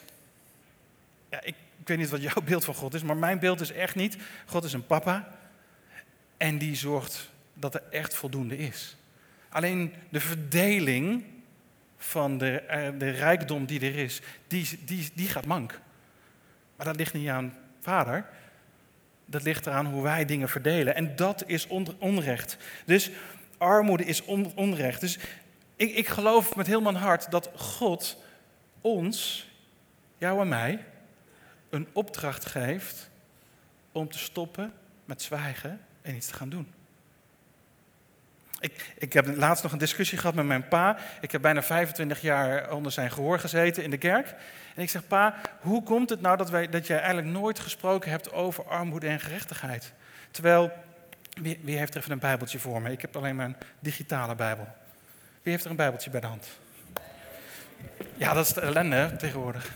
Ja, 1.29 1.43
ik, 1.43 1.55
weet 1.85 1.97
niet 1.97 2.09
wat 2.09 2.21
jouw 2.21 2.41
beeld 2.49 2.65
van 2.65 2.73
God 2.73 2.93
is, 2.93 3.03
maar 3.03 3.17
mijn 3.17 3.39
beeld 3.39 3.61
is 3.61 3.71
echt 3.71 3.95
niet. 3.95 4.17
God 4.45 4.63
is 4.63 4.73
een 4.73 4.85
papa 4.85 5.37
en 6.37 6.57
die 6.57 6.75
zorgt 6.75 7.29
dat 7.53 7.75
er 7.75 7.83
echt 7.91 8.13
voldoende 8.13 8.57
is. 8.57 8.97
Alleen 9.49 9.93
de 10.09 10.19
verdeling 10.19 11.23
van 11.97 12.37
de, 12.37 12.59
eh, 12.59 12.89
de 12.97 13.09
rijkdom 13.09 13.65
die 13.65 13.79
er 13.79 13.95
is, 13.95 14.21
die, 14.47 14.79
die, 14.85 15.09
die 15.13 15.27
gaat 15.27 15.45
mank. 15.45 15.79
Maar 16.75 16.85
dat 16.85 16.95
ligt 16.95 17.13
niet 17.13 17.29
aan 17.29 17.57
vader. 17.81 18.25
Dat 19.25 19.43
ligt 19.43 19.65
eraan 19.65 19.85
hoe 19.85 20.03
wij 20.03 20.25
dingen 20.25 20.49
verdelen. 20.49 20.95
En 20.95 21.15
dat 21.15 21.43
is 21.45 21.67
onrecht. 21.97 22.57
Dus 22.85 23.11
armoede 23.57 24.05
is 24.05 24.23
onrecht. 24.55 25.01
Dus 25.01 25.17
ik, 25.75 25.95
ik 25.95 26.07
geloof 26.07 26.55
met 26.55 26.67
heel 26.67 26.81
mijn 26.81 26.95
hart 26.95 27.31
dat 27.31 27.49
God 27.55 28.17
ons, 28.81 29.49
jou 30.17 30.41
en 30.41 30.47
mij, 30.47 30.85
een 31.69 31.87
opdracht 31.93 32.45
geeft 32.45 33.09
om 33.91 34.09
te 34.09 34.17
stoppen 34.17 34.73
met 35.05 35.21
zwijgen 35.21 35.81
en 36.01 36.15
iets 36.15 36.27
te 36.27 36.33
gaan 36.33 36.49
doen. 36.49 36.73
Ik, 38.59 38.93
ik 38.97 39.13
heb 39.13 39.35
laatst 39.37 39.63
nog 39.63 39.71
een 39.71 39.77
discussie 39.77 40.17
gehad 40.17 40.35
met 40.35 40.45
mijn 40.45 40.67
pa. 40.67 40.97
Ik 41.21 41.31
heb 41.31 41.41
bijna 41.41 41.63
25 41.63 42.21
jaar 42.21 42.71
onder 42.71 42.91
zijn 42.91 43.11
gehoor 43.11 43.39
gezeten 43.39 43.83
in 43.83 43.89
de 43.89 43.97
kerk. 43.97 44.35
En 44.75 44.81
ik 44.81 44.89
zeg, 44.89 45.07
pa, 45.07 45.35
hoe 45.59 45.83
komt 45.83 46.09
het 46.09 46.21
nou 46.21 46.37
dat, 46.37 46.49
wij, 46.49 46.69
dat 46.69 46.87
jij 46.87 46.97
eigenlijk 46.97 47.27
nooit 47.27 47.59
gesproken 47.59 48.11
hebt 48.11 48.31
over 48.31 48.67
armoede 48.67 49.07
en 49.07 49.19
gerechtigheid? 49.19 49.93
Terwijl, 50.31 50.71
wie, 51.41 51.59
wie 51.63 51.77
heeft 51.77 51.93
er 51.93 51.99
even 51.99 52.11
een 52.11 52.19
bijbeltje 52.19 52.59
voor 52.59 52.81
me? 52.81 52.91
Ik 52.91 53.01
heb 53.01 53.15
alleen 53.15 53.39
een 53.39 53.55
digitale 53.79 54.35
bijbel. 54.35 54.67
Wie 55.45 55.53
heeft 55.53 55.65
er 55.65 55.71
een 55.71 55.77
bijbeltje 55.77 56.09
bij 56.09 56.19
de 56.19 56.27
hand? 56.27 56.47
Ja, 58.15 58.33
dat 58.33 58.45
is 58.45 58.53
de 58.53 58.61
ellende 58.61 59.15
tegenwoordig. 59.17 59.71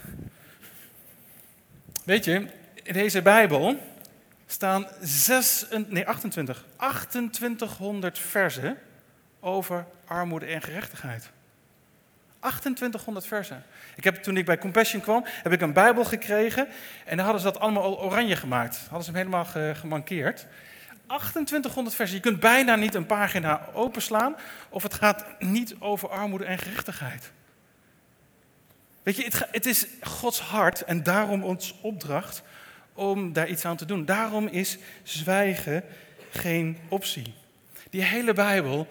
Weet 2.03 2.25
je, 2.25 2.47
in 2.84 2.93
deze 2.93 3.21
bijbel 3.21 3.79
staan 4.45 4.88
6, 5.01 5.65
nee, 5.88 6.08
28, 6.08 6.65
2800 6.77 8.19
versen 8.19 8.77
over 9.39 9.86
armoede 10.05 10.45
en 10.45 10.62
gerechtigheid. 10.62 11.29
2800 12.39 13.25
versen. 13.27 13.63
Ik 13.95 14.03
heb, 14.03 14.15
toen 14.15 14.38
ik 14.38 14.45
bij 14.45 14.58
Compassion 14.58 15.01
kwam, 15.01 15.25
heb 15.25 15.51
ik 15.51 15.62
een 15.62 15.73
Bijbel 15.73 16.05
gekregen. 16.05 16.67
En 17.05 17.15
dan 17.15 17.25
hadden 17.25 17.41
ze 17.41 17.51
dat 17.51 17.62
allemaal 17.62 18.01
oranje 18.01 18.36
gemaakt. 18.36 18.77
Hadden 18.77 19.03
ze 19.03 19.12
hem 19.12 19.27
helemaal 19.27 19.75
gemankeerd. 19.75 20.47
2800 21.10 21.95
versen. 21.95 22.15
Je 22.15 22.22
kunt 22.22 22.39
bijna 22.39 22.76
niet 22.76 22.95
een 22.95 23.06
pagina 23.06 23.67
openslaan. 23.74 24.36
Of 24.69 24.84
het 24.84 24.93
gaat 24.93 25.26
niet 25.39 25.76
over 25.80 26.10
armoede 26.10 26.45
en 26.45 26.58
gerechtigheid. 26.58 27.32
Weet 29.04 29.15
je, 29.15 29.45
het, 29.52 29.65
is 29.65 29.88
Gods 30.02 30.39
hart 30.39 30.84
en 30.84 31.04
daarom 31.04 31.43
ons 31.43 31.76
opdracht 31.82 32.41
om 32.93 33.34
daar 33.34 33.48
iets 33.48 33.65
aan 33.65 33.78
te 33.78 33.86
doen. 33.86 34.06
Daarom 34.06 34.48
is 34.48 34.78
zwijgen 35.04 35.84
geen 36.32 36.78
optie. 36.88 37.34
Die 37.89 38.04
hele 38.04 38.34
Bijbel 38.34 38.88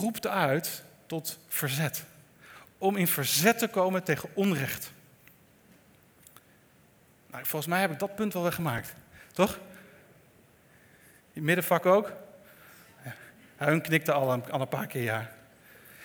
roept 0.00 0.26
uit 0.26 0.84
tot 1.06 1.38
verzet. 1.48 2.04
Om 2.78 2.96
in 2.96 3.08
verzet 3.08 3.58
te 3.58 3.68
komen 3.68 4.02
tegen 4.02 4.28
onrecht. 4.34 4.92
Nou, 7.30 7.44
volgens 7.44 7.70
mij 7.70 7.80
heb 7.80 7.90
ik 7.90 7.98
dat 7.98 8.14
punt 8.14 8.32
wel 8.32 8.42
weggemaakt. 8.42 8.94
Toch? 9.32 9.58
In 11.32 11.44
middenvak 11.44 11.86
ook? 11.86 12.12
Hun 13.56 13.80
knikte 13.80 14.12
al 14.12 14.32
een, 14.32 14.50
al 14.50 14.60
een 14.60 14.68
paar 14.68 14.86
keer 14.86 15.02
ja. 15.02 15.30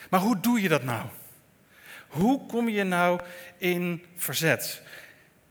Maar 0.09 0.19
hoe 0.19 0.39
doe 0.39 0.61
je 0.61 0.69
dat 0.69 0.83
nou? 0.83 1.05
Hoe 2.07 2.45
kom 2.45 2.69
je 2.69 2.83
nou 2.83 3.19
in 3.57 4.05
verzet? 4.15 4.81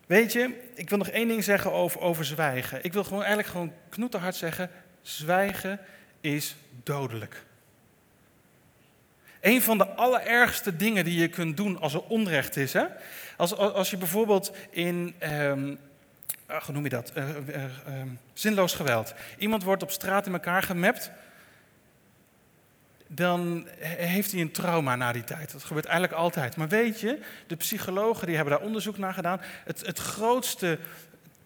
Weet 0.06 0.32
je, 0.32 0.70
ik 0.74 0.88
wil 0.88 0.98
nog 0.98 1.08
één 1.08 1.28
ding 1.28 1.44
zeggen 1.44 1.72
over, 1.72 2.00
over 2.00 2.24
zwijgen. 2.24 2.84
Ik 2.84 2.92
wil 2.92 3.04
gewoon 3.04 3.18
eigenlijk 3.18 3.48
gewoon 3.48 3.72
knoeterhard 3.88 4.34
zeggen, 4.34 4.70
zwijgen 5.02 5.80
is 6.20 6.56
dodelijk. 6.82 7.44
Een 9.40 9.62
van 9.62 9.78
de 9.78 9.87
allerergste 9.87 10.76
dingen 10.76 11.04
die 11.04 11.20
je 11.20 11.28
kunt 11.28 11.56
doen 11.56 11.80
als 11.80 11.94
er 11.94 12.02
onrecht 12.02 12.56
is. 12.56 12.72
Hè? 12.72 12.84
Als, 13.37 13.56
als 13.56 13.90
je 13.90 13.96
bijvoorbeeld 13.96 14.56
in, 14.70 15.14
um, 15.20 15.78
hoe 16.46 16.74
noem 16.74 16.83
je 16.83 16.88
dat, 16.88 17.12
uh, 17.16 17.28
uh, 17.28 17.64
zinloos 18.33 18.74
geweld. 18.74 19.14
Iemand 19.38 19.62
wordt 19.62 19.83
op 19.83 19.90
straat 19.90 20.26
in 20.26 20.33
elkaar 20.33 20.62
gemapt 20.62 21.11
dan 23.14 23.66
heeft 23.80 24.33
hij 24.33 24.40
een 24.40 24.52
trauma 24.52 24.96
na 24.96 25.12
die 25.12 25.24
tijd. 25.24 25.52
Dat 25.52 25.64
gebeurt 25.64 25.87
eigenlijk 25.87 26.18
altijd. 26.18 26.57
Maar 26.57 26.68
weet 26.68 27.00
je, 27.00 27.20
de 27.46 27.57
psychologen 27.57 28.26
die 28.26 28.37
hebben 28.37 28.54
daar 28.54 28.66
onderzoek 28.66 28.98
naar 28.98 29.14
gedaan. 29.14 29.40
Het, 29.64 29.87
het 29.87 29.98
grootste 29.98 30.78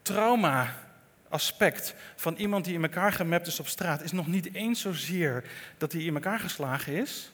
trauma-aspect 0.02 1.94
van 2.16 2.34
iemand 2.34 2.64
die 2.64 2.74
in 2.74 2.82
elkaar 2.82 3.12
gemapt 3.12 3.46
is 3.46 3.60
op 3.60 3.66
straat 3.66 4.02
is 4.02 4.12
nog 4.12 4.26
niet 4.26 4.54
eens 4.54 4.80
zozeer 4.80 5.44
dat 5.78 5.92
hij 5.92 6.02
in 6.02 6.14
elkaar 6.14 6.40
geslagen 6.40 6.92
is, 6.92 7.32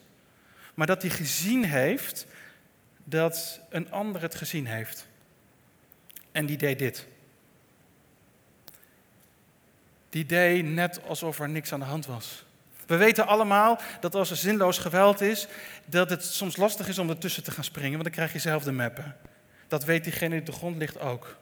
maar 0.73 0.87
dat 0.87 1.01
hij 1.01 1.11
gezien 1.11 1.63
heeft 1.63 2.25
dat 3.03 3.59
een 3.69 3.91
ander 3.91 4.21
het 4.21 4.35
gezien 4.35 4.65
heeft. 4.65 5.07
En 6.31 6.45
die 6.45 6.57
deed 6.57 6.79
dit. 6.79 7.07
Die 10.15 10.25
deed 10.25 10.65
net 10.65 10.99
alsof 11.07 11.39
er 11.39 11.49
niks 11.49 11.73
aan 11.73 11.79
de 11.79 11.85
hand 11.85 12.05
was. 12.05 12.43
We 12.85 12.95
weten 12.95 13.27
allemaal 13.27 13.79
dat 13.99 14.15
als 14.15 14.29
er 14.29 14.35
zinloos 14.35 14.77
geweld 14.77 15.21
is, 15.21 15.47
dat 15.85 16.09
het 16.09 16.23
soms 16.23 16.57
lastig 16.57 16.87
is 16.87 16.99
om 16.99 17.09
ertussen 17.09 17.43
te 17.43 17.51
gaan 17.51 17.63
springen, 17.63 17.91
want 17.91 18.03
dan 18.03 18.11
krijg 18.11 18.33
je 18.33 18.39
zelf 18.39 18.63
de 18.63 18.71
meppen. 18.71 19.15
Dat 19.67 19.83
weet 19.83 20.03
diegene 20.03 20.29
die 20.29 20.39
op 20.39 20.45
de 20.45 20.51
grond 20.51 20.77
ligt 20.77 20.99
ook. 20.99 21.37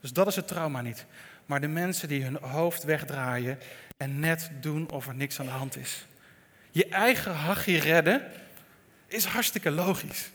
Dus 0.00 0.12
dat 0.12 0.26
is 0.26 0.36
het 0.36 0.48
trauma 0.48 0.80
niet. 0.80 1.04
Maar 1.46 1.60
de 1.60 1.68
mensen 1.68 2.08
die 2.08 2.22
hun 2.22 2.38
hoofd 2.40 2.84
wegdraaien 2.84 3.58
en 3.96 4.20
net 4.20 4.50
doen 4.60 4.90
of 4.90 5.06
er 5.06 5.14
niks 5.14 5.40
aan 5.40 5.46
de 5.46 5.52
hand 5.52 5.76
is. 5.76 6.06
Je 6.70 6.88
eigen 6.88 7.34
hachje 7.34 7.78
redden 7.78 8.22
is 9.06 9.24
hartstikke 9.24 9.70
logisch. 9.70 10.30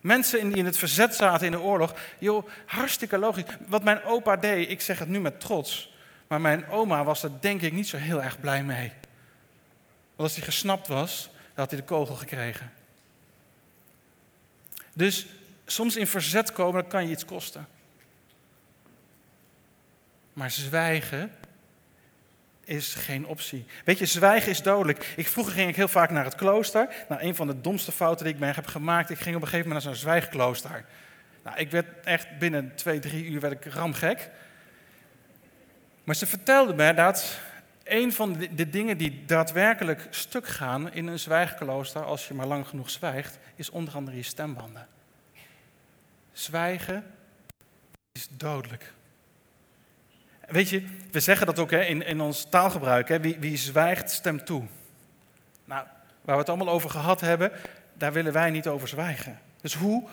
Mensen 0.00 0.48
die 0.48 0.56
in 0.56 0.64
het 0.64 0.78
verzet 0.78 1.14
zaten 1.14 1.46
in 1.46 1.52
de 1.52 1.60
oorlog, 1.60 1.94
joh, 2.18 2.48
hartstikke 2.66 3.18
logisch. 3.18 3.44
Wat 3.66 3.84
mijn 3.84 4.02
opa 4.02 4.36
deed, 4.36 4.70
ik 4.70 4.80
zeg 4.80 4.98
het 4.98 5.08
nu 5.08 5.20
met 5.20 5.40
trots, 5.40 5.90
maar 6.30 6.40
mijn 6.40 6.68
oma 6.68 7.04
was 7.04 7.22
er 7.22 7.30
denk 7.40 7.60
ik 7.60 7.72
niet 7.72 7.88
zo 7.88 7.96
heel 7.96 8.22
erg 8.22 8.40
blij 8.40 8.62
mee. 8.62 8.88
Want 10.16 10.28
als 10.28 10.34
hij 10.34 10.44
gesnapt 10.44 10.88
was, 10.88 11.30
dan 11.32 11.54
had 11.54 11.70
hij 11.70 11.80
de 11.80 11.86
kogel 11.86 12.14
gekregen. 12.14 12.72
Dus 14.92 15.26
soms 15.66 15.96
in 15.96 16.06
verzet 16.06 16.52
komen, 16.52 16.86
kan 16.86 17.04
je 17.04 17.10
iets 17.10 17.24
kosten. 17.24 17.68
Maar 20.32 20.50
zwijgen 20.50 21.32
is 22.64 22.94
geen 22.94 23.26
optie. 23.26 23.64
Weet 23.84 23.98
je, 23.98 24.06
zwijgen 24.06 24.50
is 24.50 24.62
dodelijk. 24.62 25.12
Ik, 25.16 25.28
vroeger 25.28 25.52
ging 25.52 25.68
ik 25.68 25.76
heel 25.76 25.88
vaak 25.88 26.10
naar 26.10 26.24
het 26.24 26.34
klooster. 26.34 26.88
Nou, 27.08 27.22
een 27.22 27.34
van 27.34 27.46
de 27.46 27.60
domste 27.60 27.92
fouten 27.92 28.24
die 28.24 28.34
ik 28.34 28.40
mij 28.40 28.52
heb 28.54 28.66
gemaakt, 28.66 29.10
ik 29.10 29.18
ging 29.18 29.36
op 29.36 29.42
een 29.42 29.48
gegeven 29.48 29.68
moment 29.68 29.86
naar 29.86 29.94
zo'n 29.94 30.02
zwijgklooster. 30.02 30.84
Nou, 31.44 31.58
ik 31.58 31.70
werd 31.70 31.86
echt 32.04 32.38
binnen 32.38 32.72
twee, 32.74 32.98
drie 32.98 33.24
uur 33.24 33.40
werd 33.40 33.64
ik 33.64 33.72
ramgek. 33.72 34.30
Maar 36.04 36.14
ze 36.14 36.26
vertelde 36.26 36.74
mij 36.74 36.94
dat 36.94 37.40
een 37.84 38.12
van 38.12 38.36
de, 38.50 38.70
dingen 38.70 38.96
die 38.96 39.24
daadwerkelijk 39.26 40.06
stuk 40.10 40.46
gaan 40.46 40.92
in 40.92 41.06
een 41.06 41.18
zwijgklooster, 41.18 42.04
als 42.04 42.28
je 42.28 42.34
maar 42.34 42.46
lang 42.46 42.66
genoeg 42.66 42.90
zwijgt, 42.90 43.38
is 43.54 43.70
onder 43.70 43.94
andere 43.94 44.16
je 44.16 44.22
stembanden. 44.22 44.86
Zwijgen 46.32 47.04
is 48.12 48.28
dodelijk. 48.30 48.92
Weet 50.46 50.68
je, 50.68 50.84
we 51.10 51.20
zeggen 51.20 51.46
dat 51.46 51.58
ook 51.58 51.70
hè, 51.70 51.80
in, 51.80 52.02
in 52.06 52.20
ons 52.20 52.46
taalgebruik. 52.48 53.08
Hè, 53.08 53.20
wie, 53.20 53.36
wie 53.38 53.56
zwijgt, 53.56 54.10
stemt 54.10 54.46
toe. 54.46 54.64
Nou, 55.64 55.86
waar 56.22 56.34
we 56.34 56.40
het 56.40 56.48
allemaal 56.48 56.74
over 56.74 56.90
gehad 56.90 57.20
hebben, 57.20 57.52
daar 57.94 58.12
willen 58.12 58.32
wij 58.32 58.50
niet 58.50 58.68
over 58.68 58.88
zwijgen. 58.88 59.38
Dus 59.60 59.74
hoe 59.74 60.08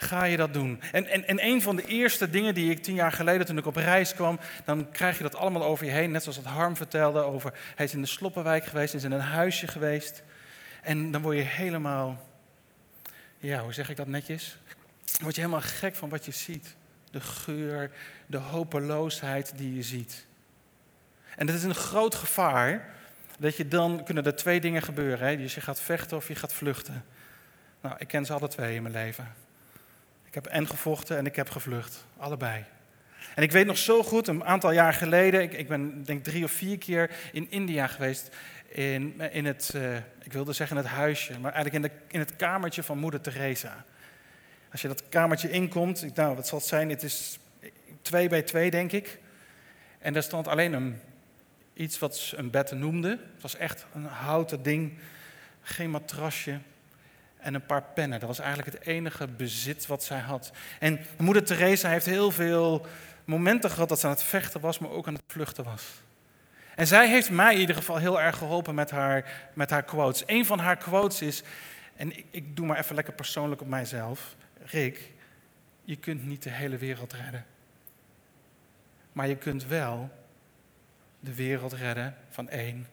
ga 0.00 0.24
je 0.24 0.36
dat 0.36 0.52
doen? 0.52 0.80
En, 0.92 1.06
en, 1.06 1.26
en 1.26 1.44
een 1.44 1.62
van 1.62 1.76
de 1.76 1.86
eerste 1.86 2.30
dingen 2.30 2.54
die 2.54 2.70
ik 2.70 2.82
tien 2.82 2.94
jaar 2.94 3.12
geleden 3.12 3.46
toen 3.46 3.58
ik 3.58 3.66
op 3.66 3.76
reis 3.76 4.14
kwam, 4.14 4.38
dan 4.64 4.90
krijg 4.90 5.16
je 5.16 5.22
dat 5.22 5.36
allemaal 5.36 5.64
over 5.64 5.84
je 5.84 5.90
heen. 5.90 6.10
Net 6.10 6.22
zoals 6.22 6.36
het 6.36 6.46
Harm 6.46 6.76
vertelde 6.76 7.20
over, 7.20 7.52
hij 7.74 7.84
is 7.84 7.94
in 7.94 8.00
de 8.00 8.06
Sloppenwijk 8.06 8.64
geweest, 8.64 8.94
is 8.94 9.04
in 9.04 9.12
een 9.12 9.20
huisje 9.20 9.66
geweest. 9.66 10.22
En 10.82 11.10
dan 11.10 11.22
word 11.22 11.36
je 11.36 11.42
helemaal, 11.42 12.28
ja, 13.38 13.62
hoe 13.62 13.72
zeg 13.72 13.90
ik 13.90 13.96
dat 13.96 14.06
netjes? 14.06 14.58
Dan 15.04 15.22
word 15.22 15.34
je 15.34 15.40
helemaal 15.40 15.62
gek 15.64 15.94
van 15.94 16.08
wat 16.08 16.24
je 16.24 16.32
ziet. 16.32 16.76
De 17.10 17.20
geur, 17.20 17.90
de 18.26 18.36
hopeloosheid 18.36 19.52
die 19.56 19.74
je 19.74 19.82
ziet. 19.82 20.26
En 21.36 21.46
dat 21.46 21.54
is 21.54 21.62
een 21.62 21.74
groot 21.74 22.14
gevaar, 22.14 22.94
dat 23.38 23.56
je 23.56 23.68
dan 23.68 24.04
kunnen 24.04 24.24
er 24.24 24.36
twee 24.36 24.60
dingen 24.60 24.82
gebeuren. 24.82 25.28
Hè? 25.28 25.36
Dus 25.36 25.54
je 25.54 25.60
gaat 25.60 25.80
vechten 25.80 26.16
of 26.16 26.28
je 26.28 26.34
gaat 26.34 26.52
vluchten. 26.52 27.04
Nou, 27.80 27.94
ik 27.98 28.08
ken 28.08 28.24
ze 28.24 28.32
alle 28.32 28.48
twee 28.48 28.74
in 28.74 28.82
mijn 28.82 28.94
leven. 28.94 29.34
Ik 30.28 30.34
heb 30.34 30.46
en 30.46 30.66
gevochten 30.66 31.16
en 31.16 31.26
ik 31.26 31.36
heb 31.36 31.50
gevlucht. 31.50 32.06
Allebei. 32.16 32.64
En 33.34 33.42
ik 33.42 33.52
weet 33.52 33.66
nog 33.66 33.78
zo 33.78 34.02
goed, 34.02 34.28
een 34.28 34.44
aantal 34.44 34.70
jaar 34.70 34.92
geleden, 34.92 35.42
ik, 35.42 35.52
ik 35.52 35.68
ben 35.68 36.04
denk 36.04 36.24
drie 36.24 36.44
of 36.44 36.50
vier 36.50 36.78
keer 36.78 37.10
in 37.32 37.50
India 37.50 37.86
geweest. 37.86 38.36
In, 38.68 39.20
in 39.32 39.46
het, 39.46 39.72
uh, 39.76 39.96
ik 40.22 40.32
wilde 40.32 40.52
zeggen 40.52 40.76
het 40.76 40.86
huisje, 40.86 41.38
maar 41.38 41.52
eigenlijk 41.52 41.84
in, 41.84 41.90
de, 41.90 42.14
in 42.14 42.20
het 42.20 42.36
kamertje 42.36 42.82
van 42.82 42.98
moeder 42.98 43.20
Teresa. 43.20 43.84
Als 44.72 44.82
je 44.82 44.88
dat 44.88 45.08
kamertje 45.08 45.50
inkomt, 45.50 46.14
nou 46.14 46.36
wat 46.36 46.46
zal 46.46 46.58
het 46.58 46.66
zijn, 46.66 46.90
het 46.90 47.02
is 47.02 47.38
twee 48.02 48.28
bij 48.28 48.42
twee 48.42 48.70
denk 48.70 48.92
ik. 48.92 49.18
En 49.98 50.12
daar 50.12 50.22
stond 50.22 50.48
alleen 50.48 50.72
een, 50.72 51.00
iets 51.74 51.98
wat 51.98 52.16
ze 52.16 52.36
een 52.36 52.50
bed 52.50 52.72
noemde. 52.72 53.08
Het 53.08 53.42
was 53.42 53.56
echt 53.56 53.86
een 53.94 54.04
houten 54.04 54.62
ding, 54.62 54.98
geen 55.62 55.90
matrasje 55.90 56.58
en 57.40 57.54
een 57.54 57.66
paar 57.66 57.82
pennen. 57.82 58.20
Dat 58.20 58.28
was 58.28 58.38
eigenlijk 58.38 58.78
het 58.78 58.86
enige 58.86 59.26
bezit 59.26 59.86
wat 59.86 60.04
zij 60.04 60.18
had. 60.18 60.52
En 60.78 61.00
moeder 61.18 61.44
Teresa 61.44 61.88
heeft 61.88 62.06
heel 62.06 62.30
veel 62.30 62.86
momenten 63.24 63.70
gehad 63.70 63.88
dat 63.88 64.00
ze 64.00 64.06
aan 64.06 64.12
het 64.12 64.22
vechten 64.22 64.60
was, 64.60 64.78
maar 64.78 64.90
ook 64.90 65.06
aan 65.06 65.14
het 65.14 65.22
vluchten 65.26 65.64
was. 65.64 66.02
En 66.74 66.86
zij 66.86 67.08
heeft 67.08 67.30
mij 67.30 67.54
in 67.54 67.60
ieder 67.60 67.76
geval 67.76 67.96
heel 67.96 68.20
erg 68.20 68.36
geholpen 68.36 68.74
met 68.74 68.90
haar, 68.90 69.50
met 69.54 69.70
haar 69.70 69.82
quotes. 69.82 70.22
Een 70.26 70.46
van 70.46 70.58
haar 70.58 70.76
quotes 70.76 71.22
is, 71.22 71.42
en 71.96 72.18
ik, 72.18 72.24
ik 72.30 72.56
doe 72.56 72.66
maar 72.66 72.78
even 72.78 72.94
lekker 72.94 73.14
persoonlijk 73.14 73.60
op 73.60 73.68
mijzelf. 73.68 74.36
Rick, 74.64 75.12
je 75.84 75.96
kunt 75.96 76.26
niet 76.26 76.42
de 76.42 76.50
hele 76.50 76.76
wereld 76.76 77.12
redden. 77.12 77.46
Maar 79.12 79.28
je 79.28 79.36
kunt 79.36 79.66
wel 79.66 80.10
de 81.20 81.34
wereld 81.34 81.72
redden 81.72 82.16
van 82.28 82.48
één, 82.48 82.86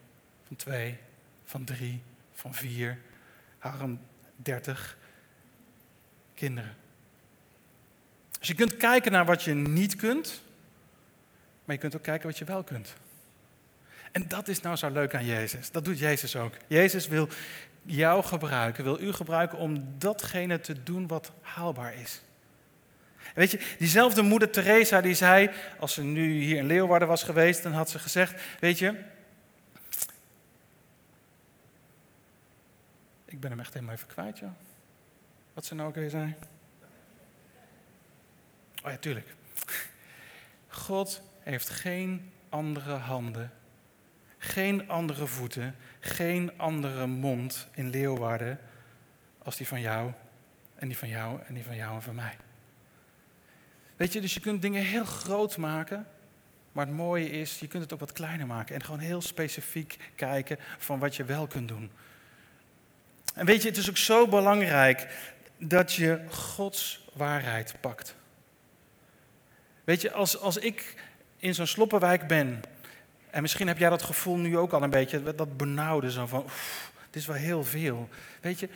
van 0.46 0.56
twee, 0.56 0.98
van 1.44 1.64
drie, 1.64 2.02
van 2.32 2.54
vier. 2.54 2.98
Daarom 3.60 4.00
30 4.36 4.96
kinderen. 6.34 6.76
Dus 8.38 8.48
je 8.48 8.54
kunt 8.54 8.76
kijken 8.76 9.12
naar 9.12 9.24
wat 9.24 9.42
je 9.42 9.54
niet 9.54 9.96
kunt, 9.96 10.42
maar 11.64 11.74
je 11.74 11.80
kunt 11.80 11.96
ook 11.96 12.02
kijken 12.02 12.26
wat 12.26 12.38
je 12.38 12.44
wel 12.44 12.62
kunt. 12.62 12.94
En 14.12 14.28
dat 14.28 14.48
is 14.48 14.60
nou 14.60 14.76
zo 14.76 14.90
leuk 14.90 15.14
aan 15.14 15.24
Jezus. 15.24 15.70
Dat 15.70 15.84
doet 15.84 15.98
Jezus 15.98 16.36
ook. 16.36 16.54
Jezus 16.66 17.08
wil 17.08 17.28
jou 17.82 18.24
gebruiken, 18.24 18.84
wil 18.84 19.00
u 19.00 19.12
gebruiken 19.12 19.58
om 19.58 19.94
datgene 19.98 20.60
te 20.60 20.82
doen 20.82 21.06
wat 21.06 21.32
haalbaar 21.40 21.94
is. 21.94 22.20
Weet 23.34 23.50
je, 23.50 23.60
diezelfde 23.78 24.22
moeder 24.22 24.50
Teresa 24.50 25.00
die 25.00 25.14
zei, 25.14 25.50
als 25.78 25.94
ze 25.94 26.02
nu 26.02 26.32
hier 26.32 26.56
in 26.56 26.66
Leeuwarden 26.66 27.08
was 27.08 27.22
geweest, 27.22 27.62
dan 27.62 27.72
had 27.72 27.90
ze 27.90 27.98
gezegd, 27.98 28.40
weet 28.60 28.78
je, 28.78 28.94
ik 33.36 33.42
ben 33.42 33.50
hem 33.50 33.60
echt 33.60 33.74
helemaal 33.74 33.94
even 33.94 34.08
kwijt, 34.08 34.38
joh. 34.38 34.50
Wat 35.54 35.64
ze 35.64 35.74
nou 35.74 35.88
ook 35.88 35.94
weer 35.94 36.10
zei. 36.10 36.34
Oh 38.84 38.90
ja, 38.90 38.96
tuurlijk. 38.96 39.34
God 40.68 41.22
heeft 41.40 41.68
geen 41.68 42.32
andere 42.48 42.92
handen, 42.92 43.52
geen 44.38 44.88
andere 44.88 45.26
voeten, 45.26 45.76
geen 46.00 46.58
andere 46.58 47.06
mond 47.06 47.68
in 47.74 47.90
Leeuwarden 47.90 48.58
als 49.38 49.56
die 49.56 49.68
van 49.68 49.80
jou 49.80 50.12
en 50.74 50.88
die 50.88 50.98
van 50.98 51.08
jou 51.08 51.40
en 51.46 51.54
die 51.54 51.64
van 51.64 51.76
jou 51.76 51.94
en 51.94 52.02
van 52.02 52.14
mij. 52.14 52.36
Weet 53.96 54.12
je, 54.12 54.20
dus 54.20 54.34
je 54.34 54.40
kunt 54.40 54.62
dingen 54.62 54.82
heel 54.82 55.04
groot 55.04 55.56
maken, 55.56 56.06
maar 56.72 56.86
het 56.86 56.94
mooie 56.94 57.30
is, 57.30 57.58
je 57.58 57.68
kunt 57.68 57.82
het 57.82 57.92
ook 57.92 58.00
wat 58.00 58.12
kleiner 58.12 58.46
maken 58.46 58.74
en 58.74 58.84
gewoon 58.84 59.00
heel 59.00 59.20
specifiek 59.20 59.96
kijken 60.14 60.58
van 60.78 60.98
wat 60.98 61.16
je 61.16 61.24
wel 61.24 61.46
kunt 61.46 61.68
doen. 61.68 61.90
En 63.36 63.46
weet 63.46 63.62
je, 63.62 63.68
het 63.68 63.76
is 63.76 63.88
ook 63.88 63.96
zo 63.96 64.28
belangrijk 64.28 65.08
dat 65.58 65.92
je 65.92 66.20
Gods 66.30 67.04
waarheid 67.12 67.74
pakt. 67.80 68.14
Weet 69.84 70.00
je, 70.00 70.12
als, 70.12 70.40
als 70.40 70.56
ik 70.56 70.94
in 71.36 71.54
zo'n 71.54 71.66
sloppenwijk 71.66 72.26
ben, 72.26 72.62
en 73.30 73.42
misschien 73.42 73.66
heb 73.66 73.78
jij 73.78 73.90
dat 73.90 74.02
gevoel 74.02 74.36
nu 74.36 74.58
ook 74.58 74.72
al 74.72 74.82
een 74.82 74.90
beetje, 74.90 75.34
dat 75.34 75.56
benauwde 75.56 76.10
zo 76.10 76.26
van, 76.26 76.42
oef, 76.42 76.92
het 77.06 77.16
is 77.16 77.26
wel 77.26 77.36
heel 77.36 77.64
veel. 77.64 78.08
Weet 78.40 78.60
je, 78.60 78.68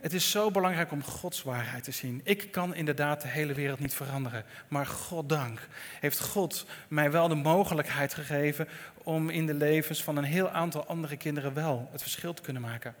het 0.00 0.12
is 0.12 0.30
zo 0.30 0.50
belangrijk 0.50 0.92
om 0.92 1.02
Gods 1.02 1.42
waarheid 1.42 1.84
te 1.84 1.90
zien. 1.90 2.20
Ik 2.24 2.50
kan 2.50 2.74
inderdaad 2.74 3.22
de 3.22 3.28
hele 3.28 3.54
wereld 3.54 3.78
niet 3.78 3.94
veranderen, 3.94 4.44
maar 4.68 4.86
God 4.86 5.28
dank 5.28 5.68
heeft 6.00 6.20
God 6.20 6.66
mij 6.88 7.10
wel 7.10 7.28
de 7.28 7.34
mogelijkheid 7.34 8.14
gegeven 8.14 8.68
om 9.02 9.30
in 9.30 9.46
de 9.46 9.54
levens 9.54 10.02
van 10.02 10.16
een 10.16 10.24
heel 10.24 10.50
aantal 10.50 10.86
andere 10.86 11.16
kinderen 11.16 11.54
wel 11.54 11.88
het 11.92 12.02
verschil 12.02 12.34
te 12.34 12.42
kunnen 12.42 12.62
maken. 12.62 12.94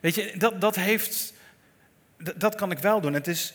Weet 0.00 0.14
je, 0.14 0.34
dat, 0.36 0.60
dat 0.60 0.74
heeft, 0.74 1.32
dat 2.36 2.54
kan 2.54 2.70
ik 2.70 2.78
wel 2.78 3.00
doen. 3.00 3.14
Het 3.14 3.26
is 3.26 3.54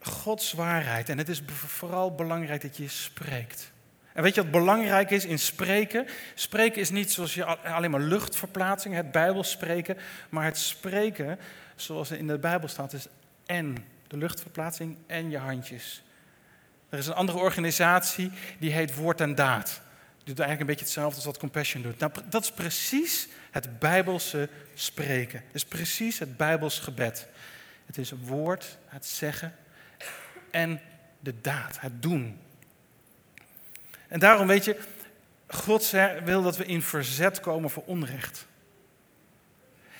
Gods 0.00 0.52
waarheid 0.52 1.08
en 1.08 1.18
het 1.18 1.28
is 1.28 1.42
vooral 1.46 2.14
belangrijk 2.14 2.62
dat 2.62 2.76
je 2.76 2.88
spreekt. 2.88 3.72
En 4.12 4.22
weet 4.22 4.34
je 4.34 4.42
wat 4.42 4.50
belangrijk 4.50 5.10
is 5.10 5.24
in 5.24 5.38
spreken? 5.38 6.06
Spreken 6.34 6.80
is 6.80 6.90
niet 6.90 7.12
zoals 7.12 7.34
je 7.34 7.44
alleen 7.44 7.90
maar 7.90 8.00
luchtverplaatsing, 8.00 8.94
het 8.94 9.10
Bijbel 9.10 9.44
spreken, 9.44 9.96
maar 10.28 10.44
het 10.44 10.58
spreken, 10.58 11.38
zoals 11.76 12.10
in 12.10 12.26
de 12.26 12.38
Bijbel 12.38 12.68
staat, 12.68 12.92
is 12.92 13.06
en 13.46 13.76
de 14.08 14.16
luchtverplaatsing 14.16 14.96
en 15.06 15.30
je 15.30 15.38
handjes. 15.38 16.02
Er 16.88 16.98
is 16.98 17.06
een 17.06 17.14
andere 17.14 17.38
organisatie 17.38 18.30
die 18.58 18.72
heet 18.72 18.94
Woord 18.94 19.20
en 19.20 19.34
Daad. 19.34 19.80
Die 20.16 20.34
doet 20.34 20.38
eigenlijk 20.38 20.60
een 20.60 20.66
beetje 20.66 20.84
hetzelfde 20.84 21.16
als 21.16 21.24
wat 21.24 21.38
Compassion 21.38 21.82
doet. 21.82 21.98
Nou, 21.98 22.12
dat 22.28 22.42
is 22.42 22.50
precies 22.52 23.28
het 23.52 23.78
Bijbelse 23.78 24.48
spreken. 24.74 25.42
Het 25.46 25.54
is 25.54 25.64
precies 25.64 26.18
het 26.18 26.36
Bijbels 26.36 26.78
gebed. 26.78 27.28
Het 27.86 27.98
is 27.98 28.10
het 28.10 28.26
woord, 28.26 28.78
het 28.86 29.06
zeggen 29.06 29.54
en 30.50 30.80
de 31.20 31.40
daad, 31.40 31.80
het 31.80 32.02
doen. 32.02 32.40
En 34.08 34.20
daarom 34.20 34.46
weet 34.46 34.64
je, 34.64 34.78
God 35.46 35.90
wil 36.24 36.42
dat 36.42 36.56
we 36.56 36.64
in 36.64 36.82
verzet 36.82 37.40
komen 37.40 37.70
voor 37.70 37.82
onrecht. 37.86 38.46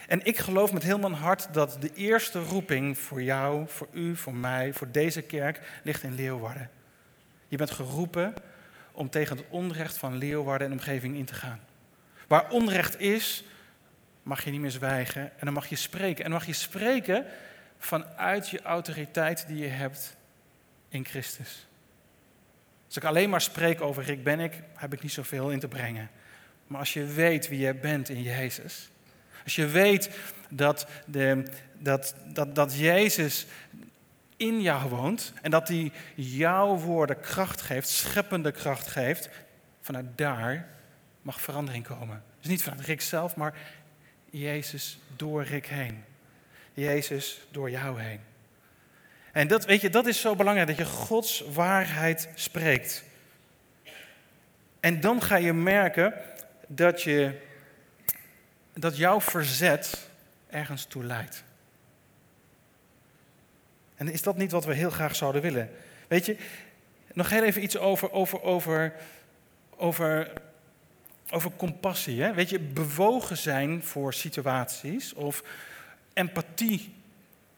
En 0.07 0.25
ik 0.25 0.39
geloof 0.39 0.73
met 0.73 0.83
heel 0.83 0.99
mijn 0.99 1.13
hart 1.13 1.55
dat 1.55 1.77
de 1.81 1.95
eerste 1.95 2.43
roeping 2.43 2.99
voor 2.99 3.23
jou, 3.23 3.65
voor 3.69 3.89
u, 3.93 4.17
voor 4.17 4.35
mij, 4.35 4.73
voor 4.73 4.91
deze 4.91 5.23
kerk 5.23 5.81
ligt 5.83 6.03
in 6.03 6.15
Leeuwarden. 6.15 6.71
Je 7.49 7.57
bent 7.57 7.71
geroepen 7.71 8.35
om 8.93 9.11
tegen 9.11 9.37
het 9.37 9.47
onrecht 9.49 9.97
van 9.97 10.17
Leeuwarden 10.17 10.67
en 10.67 10.73
omgeving 10.73 11.17
in 11.17 11.25
te 11.25 11.35
gaan. 11.35 11.61
Waar 12.27 12.51
onrecht 12.51 13.01
is, 13.01 13.45
mag 14.23 14.45
je 14.45 14.51
niet 14.51 14.61
meer 14.61 14.71
zwijgen 14.71 15.23
en 15.23 15.45
dan 15.45 15.53
mag 15.53 15.67
je 15.67 15.77
spreken. 15.77 16.25
En 16.25 16.31
dan 16.31 16.39
mag 16.39 16.47
je 16.47 16.53
spreken 16.53 17.27
vanuit 17.79 18.49
je 18.49 18.63
autoriteit 18.63 19.47
die 19.47 19.59
je 19.59 19.69
hebt 19.69 20.17
in 20.89 21.05
Christus. 21.05 21.67
Als 22.87 22.97
ik 22.97 23.05
alleen 23.05 23.31
maar 23.31 23.41
spreek 23.41 23.81
over 23.81 24.11
ik 24.11 24.25
ben 24.25 24.41
ik, 24.41 24.63
heb 24.75 24.93
ik 24.93 25.03
niet 25.03 25.13
zoveel 25.13 25.51
in 25.51 25.61
te 25.61 25.69
brengen. 25.69 26.11
Maar 26.67 26.79
als 26.79 26.93
je 26.93 27.05
weet 27.05 27.49
wie 27.49 27.59
je 27.59 27.75
bent 27.75 28.09
in 28.09 28.23
Jezus, 28.23 28.91
als 29.45 29.57
je 29.57 29.67
weet 29.67 30.11
dat, 30.49 30.87
de, 31.07 31.45
dat, 31.79 32.15
dat, 32.27 32.55
dat 32.55 32.79
Jezus 32.79 33.47
in 34.37 34.61
jou 34.61 34.89
woont 34.89 35.33
en 35.43 35.51
dat 35.51 35.69
hij 35.69 35.93
jouw 36.15 36.77
woorden 36.77 37.21
kracht 37.21 37.61
geeft, 37.61 37.89
scheppende 37.89 38.53
kracht 38.53 38.87
geeft, 38.87 39.29
vanuit 39.81 40.07
daar 40.15 40.69
mag 41.23 41.41
verandering 41.41 41.85
komen. 41.85 42.25
Dus 42.41 42.49
niet 42.49 42.63
vanuit 42.63 42.87
Rick 42.87 43.01
zelf, 43.01 43.37
maar 43.37 43.55
Jezus 44.31 44.99
door 45.17 45.43
Rick 45.45 45.67
heen. 45.67 46.05
Jezus 46.75 47.41
door 47.51 47.71
jou 47.71 48.01
heen. 48.01 48.21
En 49.33 49.49
dat, 49.49 49.65
weet 49.65 49.81
je, 49.81 49.91
dat 49.91 50.07
is 50.07 50.21
zo 50.21 50.37
belangrijk, 50.37 50.69
dat 50.69 50.77
je 50.77 50.85
Gods 50.85 51.45
waarheid 51.53 52.29
spreekt. 52.35 53.05
En 54.81 55.01
dan 55.01 55.23
ga 55.23 55.37
je 55.37 55.53
merken 55.53 56.15
dat, 56.67 57.03
je, 57.03 57.41
dat 58.73 58.97
jouw 58.97 59.21
verzet 59.21 60.09
ergens 60.51 60.85
toe 60.85 61.05
leidt. 61.05 61.45
En 63.97 64.09
is 64.09 64.23
dat 64.23 64.37
niet 64.37 64.51
wat 64.51 64.65
we 64.65 64.75
heel 64.75 64.91
graag 64.91 65.17
zouden 65.17 65.43
willen? 65.43 65.71
Weet 66.09 66.27
je, 66.27 66.37
nog 67.13 67.31
heel 67.31 67.43
even 67.43 67.63
iets 67.63 67.77
over, 67.77 68.13
over, 68.13 68.43
over, 68.43 68.93
over, 69.77 70.33
over 71.33 71.51
compassie. 71.57 72.23
Hè? 72.23 72.35
Weet 72.35 72.51
je, 72.51 72.59
bewogen 72.59 73.37
zijn 73.37 73.83
voor 73.83 74.15
situaties 74.15 75.13
of 75.13 75.45
empathie 76.13 76.95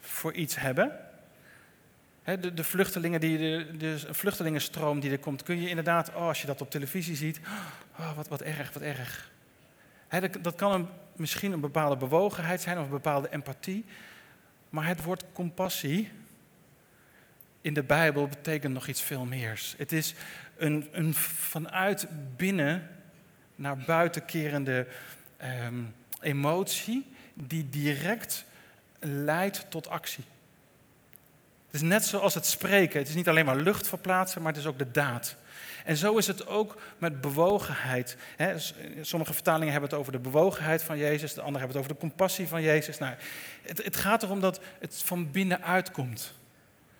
voor 0.00 0.32
iets 0.32 0.56
hebben. 0.56 0.98
De, 2.24 2.54
de, 2.54 2.64
vluchtelingen 2.64 3.20
die, 3.20 3.38
de, 3.38 3.76
de 3.76 4.14
vluchtelingenstroom 4.14 5.00
die 5.00 5.10
er 5.10 5.18
komt, 5.18 5.42
kun 5.42 5.60
je 5.60 5.68
inderdaad, 5.68 6.08
oh, 6.08 6.26
als 6.26 6.40
je 6.40 6.46
dat 6.46 6.60
op 6.60 6.70
televisie 6.70 7.16
ziet, 7.16 7.40
oh, 7.98 8.16
wat, 8.16 8.28
wat 8.28 8.42
erg, 8.42 8.72
wat 8.72 8.82
erg. 8.82 9.30
dat, 10.40 10.54
kan 10.54 10.72
een, 10.72 10.88
misschien 11.16 11.52
een 11.52 11.60
bepaalde 11.60 11.96
bewogenheid 11.96 12.60
zijn 12.60 12.78
of 12.78 12.84
een 12.84 12.90
bepaalde 12.90 13.30
empathie, 13.30 13.84
maar 14.70 14.86
het 14.86 15.02
woord 15.02 15.24
compassie 15.32 16.10
in 17.60 17.74
de 17.74 17.82
Bijbel 17.82 18.28
betekent 18.28 18.74
nog 18.74 18.86
iets 18.86 19.02
veel 19.02 19.24
meer. 19.24 19.74
Het 19.76 19.92
is 19.92 20.14
een, 20.56 20.88
een 20.92 21.14
vanuit 21.14 22.06
binnen 22.36 22.88
naar 23.54 23.76
buiten 23.76 24.24
kerende 24.24 24.86
ehm, 25.36 25.82
emotie 26.20 27.06
die 27.34 27.68
direct 27.68 28.44
leidt 28.98 29.66
tot 29.68 29.88
actie. 29.88 30.24
Het 31.66 31.82
is 31.82 31.88
net 31.88 32.04
zoals 32.04 32.34
het 32.34 32.46
spreken. 32.46 32.98
Het 32.98 33.08
is 33.08 33.14
niet 33.14 33.28
alleen 33.28 33.44
maar 33.44 33.56
lucht 33.56 33.88
verplaatsen, 33.88 34.42
maar 34.42 34.52
het 34.52 34.60
is 34.60 34.66
ook 34.66 34.78
de 34.78 34.90
daad. 34.90 35.36
En 35.84 35.96
zo 35.96 36.16
is 36.16 36.26
het 36.26 36.46
ook 36.46 36.80
met 36.98 37.20
bewogenheid. 37.20 38.16
sommige 39.00 39.32
vertalingen 39.32 39.72
hebben 39.72 39.90
het 39.90 39.98
over 39.98 40.12
de 40.12 40.18
bewogenheid 40.18 40.82
van 40.82 40.98
Jezus, 40.98 41.34
de 41.34 41.40
andere 41.40 41.58
hebben 41.58 41.76
het 41.76 41.86
over 41.86 42.00
de 42.00 42.08
compassie 42.08 42.48
van 42.48 42.62
Jezus. 42.62 42.98
Nou, 42.98 43.14
het, 43.62 43.84
het 43.84 43.96
gaat 43.96 44.22
erom 44.22 44.40
dat 44.40 44.60
het 44.78 45.02
van 45.04 45.30
binnenuit 45.30 45.90
komt. 45.90 46.34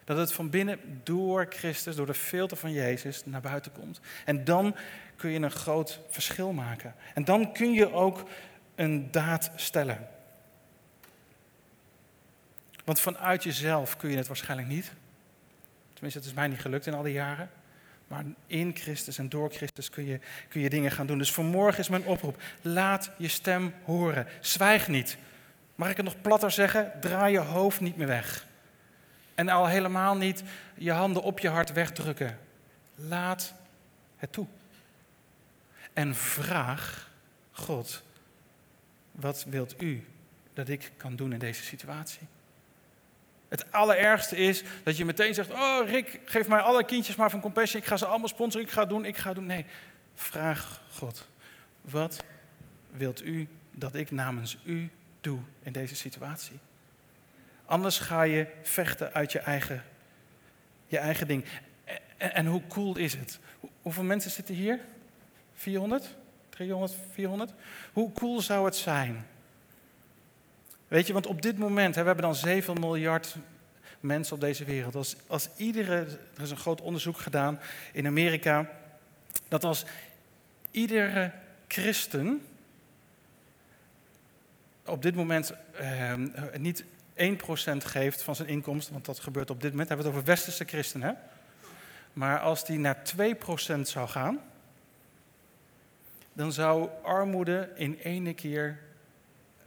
Dat 0.04 0.16
het 0.16 0.32
van 0.32 0.50
binnen 0.50 1.00
door 1.02 1.46
Christus, 1.48 1.96
door 1.96 2.06
de 2.06 2.14
filter 2.14 2.56
van 2.56 2.72
Jezus, 2.72 3.22
naar 3.24 3.40
buiten 3.40 3.72
komt. 3.72 4.00
En 4.24 4.44
dan 4.44 4.76
kun 5.16 5.30
je 5.30 5.38
een 5.38 5.50
groot 5.50 6.00
verschil 6.08 6.52
maken. 6.52 6.94
En 7.14 7.24
dan 7.24 7.52
kun 7.52 7.72
je 7.72 7.92
ook 7.92 8.28
een 8.74 9.10
daad 9.10 9.50
stellen. 9.56 10.08
Want 12.84 13.00
vanuit 13.00 13.42
jezelf 13.42 13.96
kun 13.96 14.10
je 14.10 14.16
het 14.16 14.26
waarschijnlijk 14.26 14.68
niet. 14.68 14.92
Tenminste, 15.92 16.18
het 16.18 16.28
is 16.28 16.34
mij 16.34 16.48
niet 16.48 16.60
gelukt 16.60 16.86
in 16.86 16.94
al 16.94 17.02
die 17.02 17.12
jaren. 17.12 17.50
Maar 18.08 18.24
in 18.46 18.76
Christus 18.76 19.18
en 19.18 19.28
door 19.28 19.50
Christus 19.50 19.90
kun 19.90 20.06
je, 20.06 20.20
kun 20.48 20.60
je 20.60 20.70
dingen 20.70 20.90
gaan 20.90 21.06
doen. 21.06 21.18
Dus 21.18 21.32
vanmorgen 21.32 21.80
is 21.80 21.88
mijn 21.88 22.04
oproep. 22.04 22.42
Laat 22.62 23.10
je 23.18 23.28
stem 23.28 23.74
horen. 23.84 24.26
Zwijg 24.40 24.88
niet. 24.88 25.16
Mag 25.74 25.90
ik 25.90 25.96
het 25.96 26.04
nog 26.04 26.20
platter 26.20 26.50
zeggen? 26.50 26.92
Draai 27.00 27.32
je 27.32 27.38
hoofd 27.38 27.80
niet 27.80 27.96
meer 27.96 28.06
weg. 28.06 28.46
En 29.34 29.48
al 29.48 29.66
helemaal 29.66 30.16
niet 30.16 30.42
je 30.74 30.92
handen 30.92 31.22
op 31.22 31.38
je 31.38 31.48
hart 31.48 31.72
wegdrukken. 31.72 32.38
Laat 32.94 33.54
het 34.16 34.32
toe. 34.32 34.46
En 35.92 36.14
vraag 36.14 37.10
God, 37.52 38.02
wat 39.10 39.44
wilt 39.48 39.82
u 39.82 40.06
dat 40.52 40.68
ik 40.68 40.92
kan 40.96 41.16
doen 41.16 41.32
in 41.32 41.38
deze 41.38 41.62
situatie? 41.62 42.26
Het 43.48 43.72
allerergste 43.72 44.36
is 44.36 44.62
dat 44.82 44.96
je 44.96 45.04
meteen 45.04 45.34
zegt: 45.34 45.50
Oh, 45.50 45.88
Rick, 45.88 46.20
geef 46.24 46.48
mij 46.48 46.60
alle 46.60 46.84
kindjes 46.84 47.16
maar 47.16 47.30
van 47.30 47.40
Compassion. 47.40 47.82
Ik 47.82 47.88
ga 47.88 47.96
ze 47.96 48.06
allemaal 48.06 48.28
sponsoren. 48.28 48.66
Ik 48.66 48.72
ga 48.72 48.84
doen, 48.84 49.04
ik 49.04 49.16
ga 49.16 49.32
doen. 49.32 49.46
Nee, 49.46 49.66
vraag 50.14 50.80
God: 50.92 51.28
Wat 51.80 52.24
wilt 52.90 53.24
u 53.24 53.48
dat 53.70 53.94
ik 53.94 54.10
namens 54.10 54.58
u 54.64 54.90
doe 55.20 55.38
in 55.62 55.72
deze 55.72 55.96
situatie? 55.96 56.58
Anders 57.64 57.98
ga 57.98 58.22
je 58.22 58.46
vechten 58.62 59.12
uit 59.12 59.32
je 59.32 59.38
eigen, 59.38 59.82
je 60.86 60.98
eigen 60.98 61.26
ding. 61.26 61.44
En, 62.16 62.46
hoe 62.46 62.62
cool 62.68 62.96
is 62.96 63.12
het? 63.14 63.38
Hoeveel 63.82 64.02
mensen 64.02 64.30
zitten 64.30 64.54
hier? 64.54 64.80
400? 65.54 66.14
300? 66.48 66.94
400? 67.12 67.52
Hoe 67.92 68.12
cool 68.12 68.40
zou 68.40 68.64
het 68.64 68.76
zijn 68.76 69.26
Weet 70.94 71.06
je, 71.06 71.12
want 71.12 71.26
op 71.26 71.42
dit 71.42 71.58
moment, 71.58 71.94
hè, 71.94 72.00
we 72.00 72.06
hebben 72.06 72.24
dan 72.24 72.34
7 72.34 72.80
miljard 72.80 73.36
mensen 74.00 74.34
op 74.34 74.40
deze 74.40 74.64
wereld. 74.64 74.94
Als, 74.94 75.16
als 75.26 75.48
iedere, 75.56 75.94
er 76.36 76.42
is 76.42 76.50
een 76.50 76.56
groot 76.56 76.80
onderzoek 76.80 77.18
gedaan 77.18 77.60
in 77.92 78.06
Amerika, 78.06 78.70
dat 79.48 79.64
als 79.64 79.84
iedere 80.70 81.32
christen 81.68 82.42
op 84.84 85.02
dit 85.02 85.14
moment 85.14 85.52
eh, 85.72 86.12
niet 86.58 86.84
1% 87.16 87.16
geeft 87.76 88.22
van 88.22 88.36
zijn 88.36 88.48
inkomsten, 88.48 88.92
want 88.92 89.04
dat 89.04 89.18
gebeurt 89.18 89.50
op 89.50 89.60
dit 89.60 89.70
moment, 89.70 89.88
hebben 89.88 90.06
we 90.06 90.12
het 90.12 90.20
over 90.20 90.34
westerse 90.34 90.64
christenen. 90.64 91.18
Maar 92.12 92.38
als 92.40 92.64
die 92.64 92.78
naar 92.78 93.02
2% 93.76 93.80
zou 93.80 94.08
gaan, 94.08 94.40
dan 96.32 96.52
zou 96.52 96.88
armoede 97.02 97.70
in 97.74 97.98
ene 98.02 98.34
keer 98.34 98.78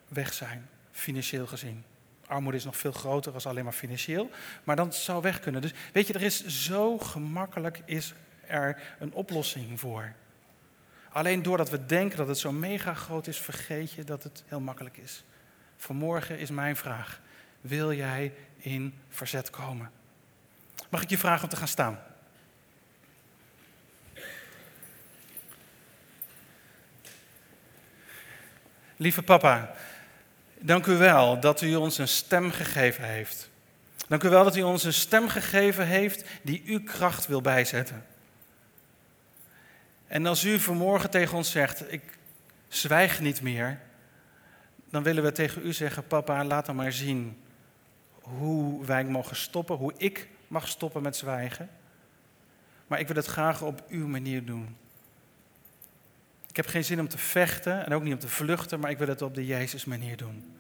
weg 0.07 0.33
zijn 0.33 0.69
financieel 0.91 1.47
gezien. 1.47 1.83
Armoede 2.27 2.57
is 2.57 2.65
nog 2.65 2.77
veel 2.77 2.91
groter 2.91 3.33
als 3.33 3.45
alleen 3.45 3.63
maar 3.63 3.73
financieel, 3.73 4.29
maar 4.63 4.75
dan 4.75 4.93
zou 4.93 5.21
weg 5.21 5.39
kunnen. 5.39 5.61
Dus 5.61 5.73
weet 5.93 6.07
je, 6.07 6.13
er 6.13 6.21
is 6.21 6.45
zo 6.45 6.97
gemakkelijk 6.97 7.81
is 7.85 8.13
er 8.47 8.81
een 8.99 9.13
oplossing 9.13 9.79
voor. 9.79 10.13
Alleen 11.09 11.41
doordat 11.41 11.69
we 11.69 11.85
denken 11.85 12.17
dat 12.17 12.27
het 12.27 12.37
zo 12.37 12.51
mega 12.51 12.93
groot 12.93 13.27
is, 13.27 13.37
vergeet 13.37 13.91
je 13.91 14.03
dat 14.03 14.23
het 14.23 14.43
heel 14.47 14.59
makkelijk 14.59 14.97
is. 14.97 15.23
Vanmorgen 15.77 16.39
is 16.39 16.49
mijn 16.49 16.75
vraag: 16.75 17.21
wil 17.67 17.93
jij 17.93 18.33
in 18.57 18.93
verzet 19.09 19.49
komen? 19.49 19.91
Mag 20.89 21.01
ik 21.01 21.09
je 21.09 21.17
vragen 21.17 21.43
om 21.43 21.49
te 21.49 21.55
gaan 21.55 21.67
staan? 21.67 21.99
Lieve 28.95 29.23
papa, 29.23 29.75
Dank 30.59 30.85
u 30.85 30.95
wel 30.95 31.39
dat 31.39 31.61
u 31.61 31.75
ons 31.75 31.97
een 31.97 32.07
stem 32.07 32.51
gegeven 32.51 33.03
heeft. 33.03 33.49
Dank 34.07 34.23
u 34.23 34.29
wel 34.29 34.43
dat 34.43 34.55
u 34.55 34.61
ons 34.61 34.83
een 34.83 34.93
stem 34.93 35.29
gegeven 35.29 35.85
heeft 35.85 36.23
die 36.41 36.63
uw 36.65 36.83
kracht 36.83 37.27
wil 37.27 37.41
bijzetten. 37.41 38.05
En 40.07 40.25
als 40.25 40.43
u 40.43 40.59
vanmorgen 40.59 41.09
tegen 41.09 41.37
ons 41.37 41.51
zegt, 41.51 41.91
ik 41.91 42.01
zwijg 42.67 43.19
niet 43.19 43.41
meer, 43.41 43.79
dan 44.89 45.03
willen 45.03 45.23
we 45.23 45.31
tegen 45.31 45.65
u 45.65 45.73
zeggen, 45.73 46.07
papa, 46.07 46.45
laat 46.45 46.65
dan 46.65 46.75
maar 46.75 46.91
zien 46.91 47.41
hoe 48.37 48.85
wij 48.85 49.05
mogen 49.05 49.35
stoppen, 49.35 49.75
hoe 49.75 49.93
ik 49.97 50.27
mag 50.47 50.67
stoppen 50.67 51.01
met 51.01 51.15
zwijgen. 51.15 51.69
Maar 52.87 52.99
ik 52.99 53.07
wil 53.07 53.15
het 53.15 53.25
graag 53.25 53.61
op 53.61 53.83
uw 53.89 54.07
manier 54.07 54.45
doen. 54.45 54.75
Ik 56.47 56.55
heb 56.55 56.67
geen 56.67 56.83
zin 56.83 56.99
om 56.99 57.07
te 57.07 57.17
vechten 57.17 57.85
en 57.85 57.93
ook 57.93 58.03
niet 58.03 58.13
om 58.13 58.19
te 58.19 58.27
vluchten, 58.27 58.79
maar 58.79 58.91
ik 58.91 58.97
wil 58.97 59.07
het 59.07 59.21
op 59.21 59.35
de 59.35 59.45
Jezus 59.45 59.85
manier 59.85 60.17
doen. 60.17 60.55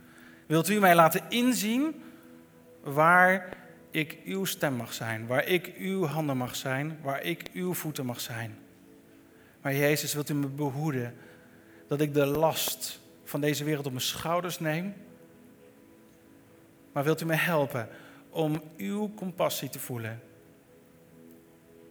Wilt 0.45 0.69
u 0.69 0.79
mij 0.79 0.95
laten 0.95 1.23
inzien 1.29 2.01
waar 2.83 3.57
ik 3.91 4.17
uw 4.25 4.45
stem 4.45 4.73
mag 4.73 4.93
zijn, 4.93 5.27
waar 5.27 5.45
ik 5.45 5.73
uw 5.77 6.05
handen 6.05 6.37
mag 6.37 6.55
zijn, 6.55 6.97
waar 7.01 7.21
ik 7.21 7.49
uw 7.53 7.73
voeten 7.73 8.05
mag 8.05 8.19
zijn? 8.19 8.57
Maar 9.61 9.75
Jezus, 9.75 10.13
wilt 10.13 10.29
u 10.29 10.33
me 10.33 10.47
behoeden 10.47 11.15
dat 11.87 12.01
ik 12.01 12.13
de 12.13 12.25
last 12.25 12.99
van 13.23 13.41
deze 13.41 13.63
wereld 13.63 13.85
op 13.85 13.91
mijn 13.91 14.03
schouders 14.03 14.59
neem? 14.59 14.93
Maar 16.97 17.05
wilt 17.05 17.21
u 17.21 17.25
me 17.25 17.35
helpen 17.35 17.89
om 18.29 18.63
uw 18.77 19.13
compassie 19.13 19.69
te 19.69 19.79
voelen 19.79 20.21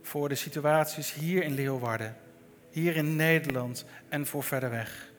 voor 0.02 0.28
de 0.28 0.34
situaties 0.34 1.14
hier 1.14 1.42
in 1.42 1.54
Leeuwarden? 1.54 2.16
hier 2.76 2.96
in 2.96 3.16
Nederland 3.16 3.84
en 4.08 4.26
voor 4.26 4.42
verder 4.42 4.70
weg. 4.70 5.12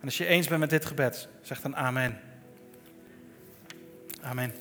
En 0.00 0.04
als 0.04 0.18
je 0.18 0.26
eens 0.26 0.48
bent 0.48 0.60
met 0.60 0.70
dit 0.70 0.84
gebed, 0.84 1.28
zeg 1.40 1.60
dan 1.60 1.76
amen. 1.76 2.20
Amen. 4.20 4.52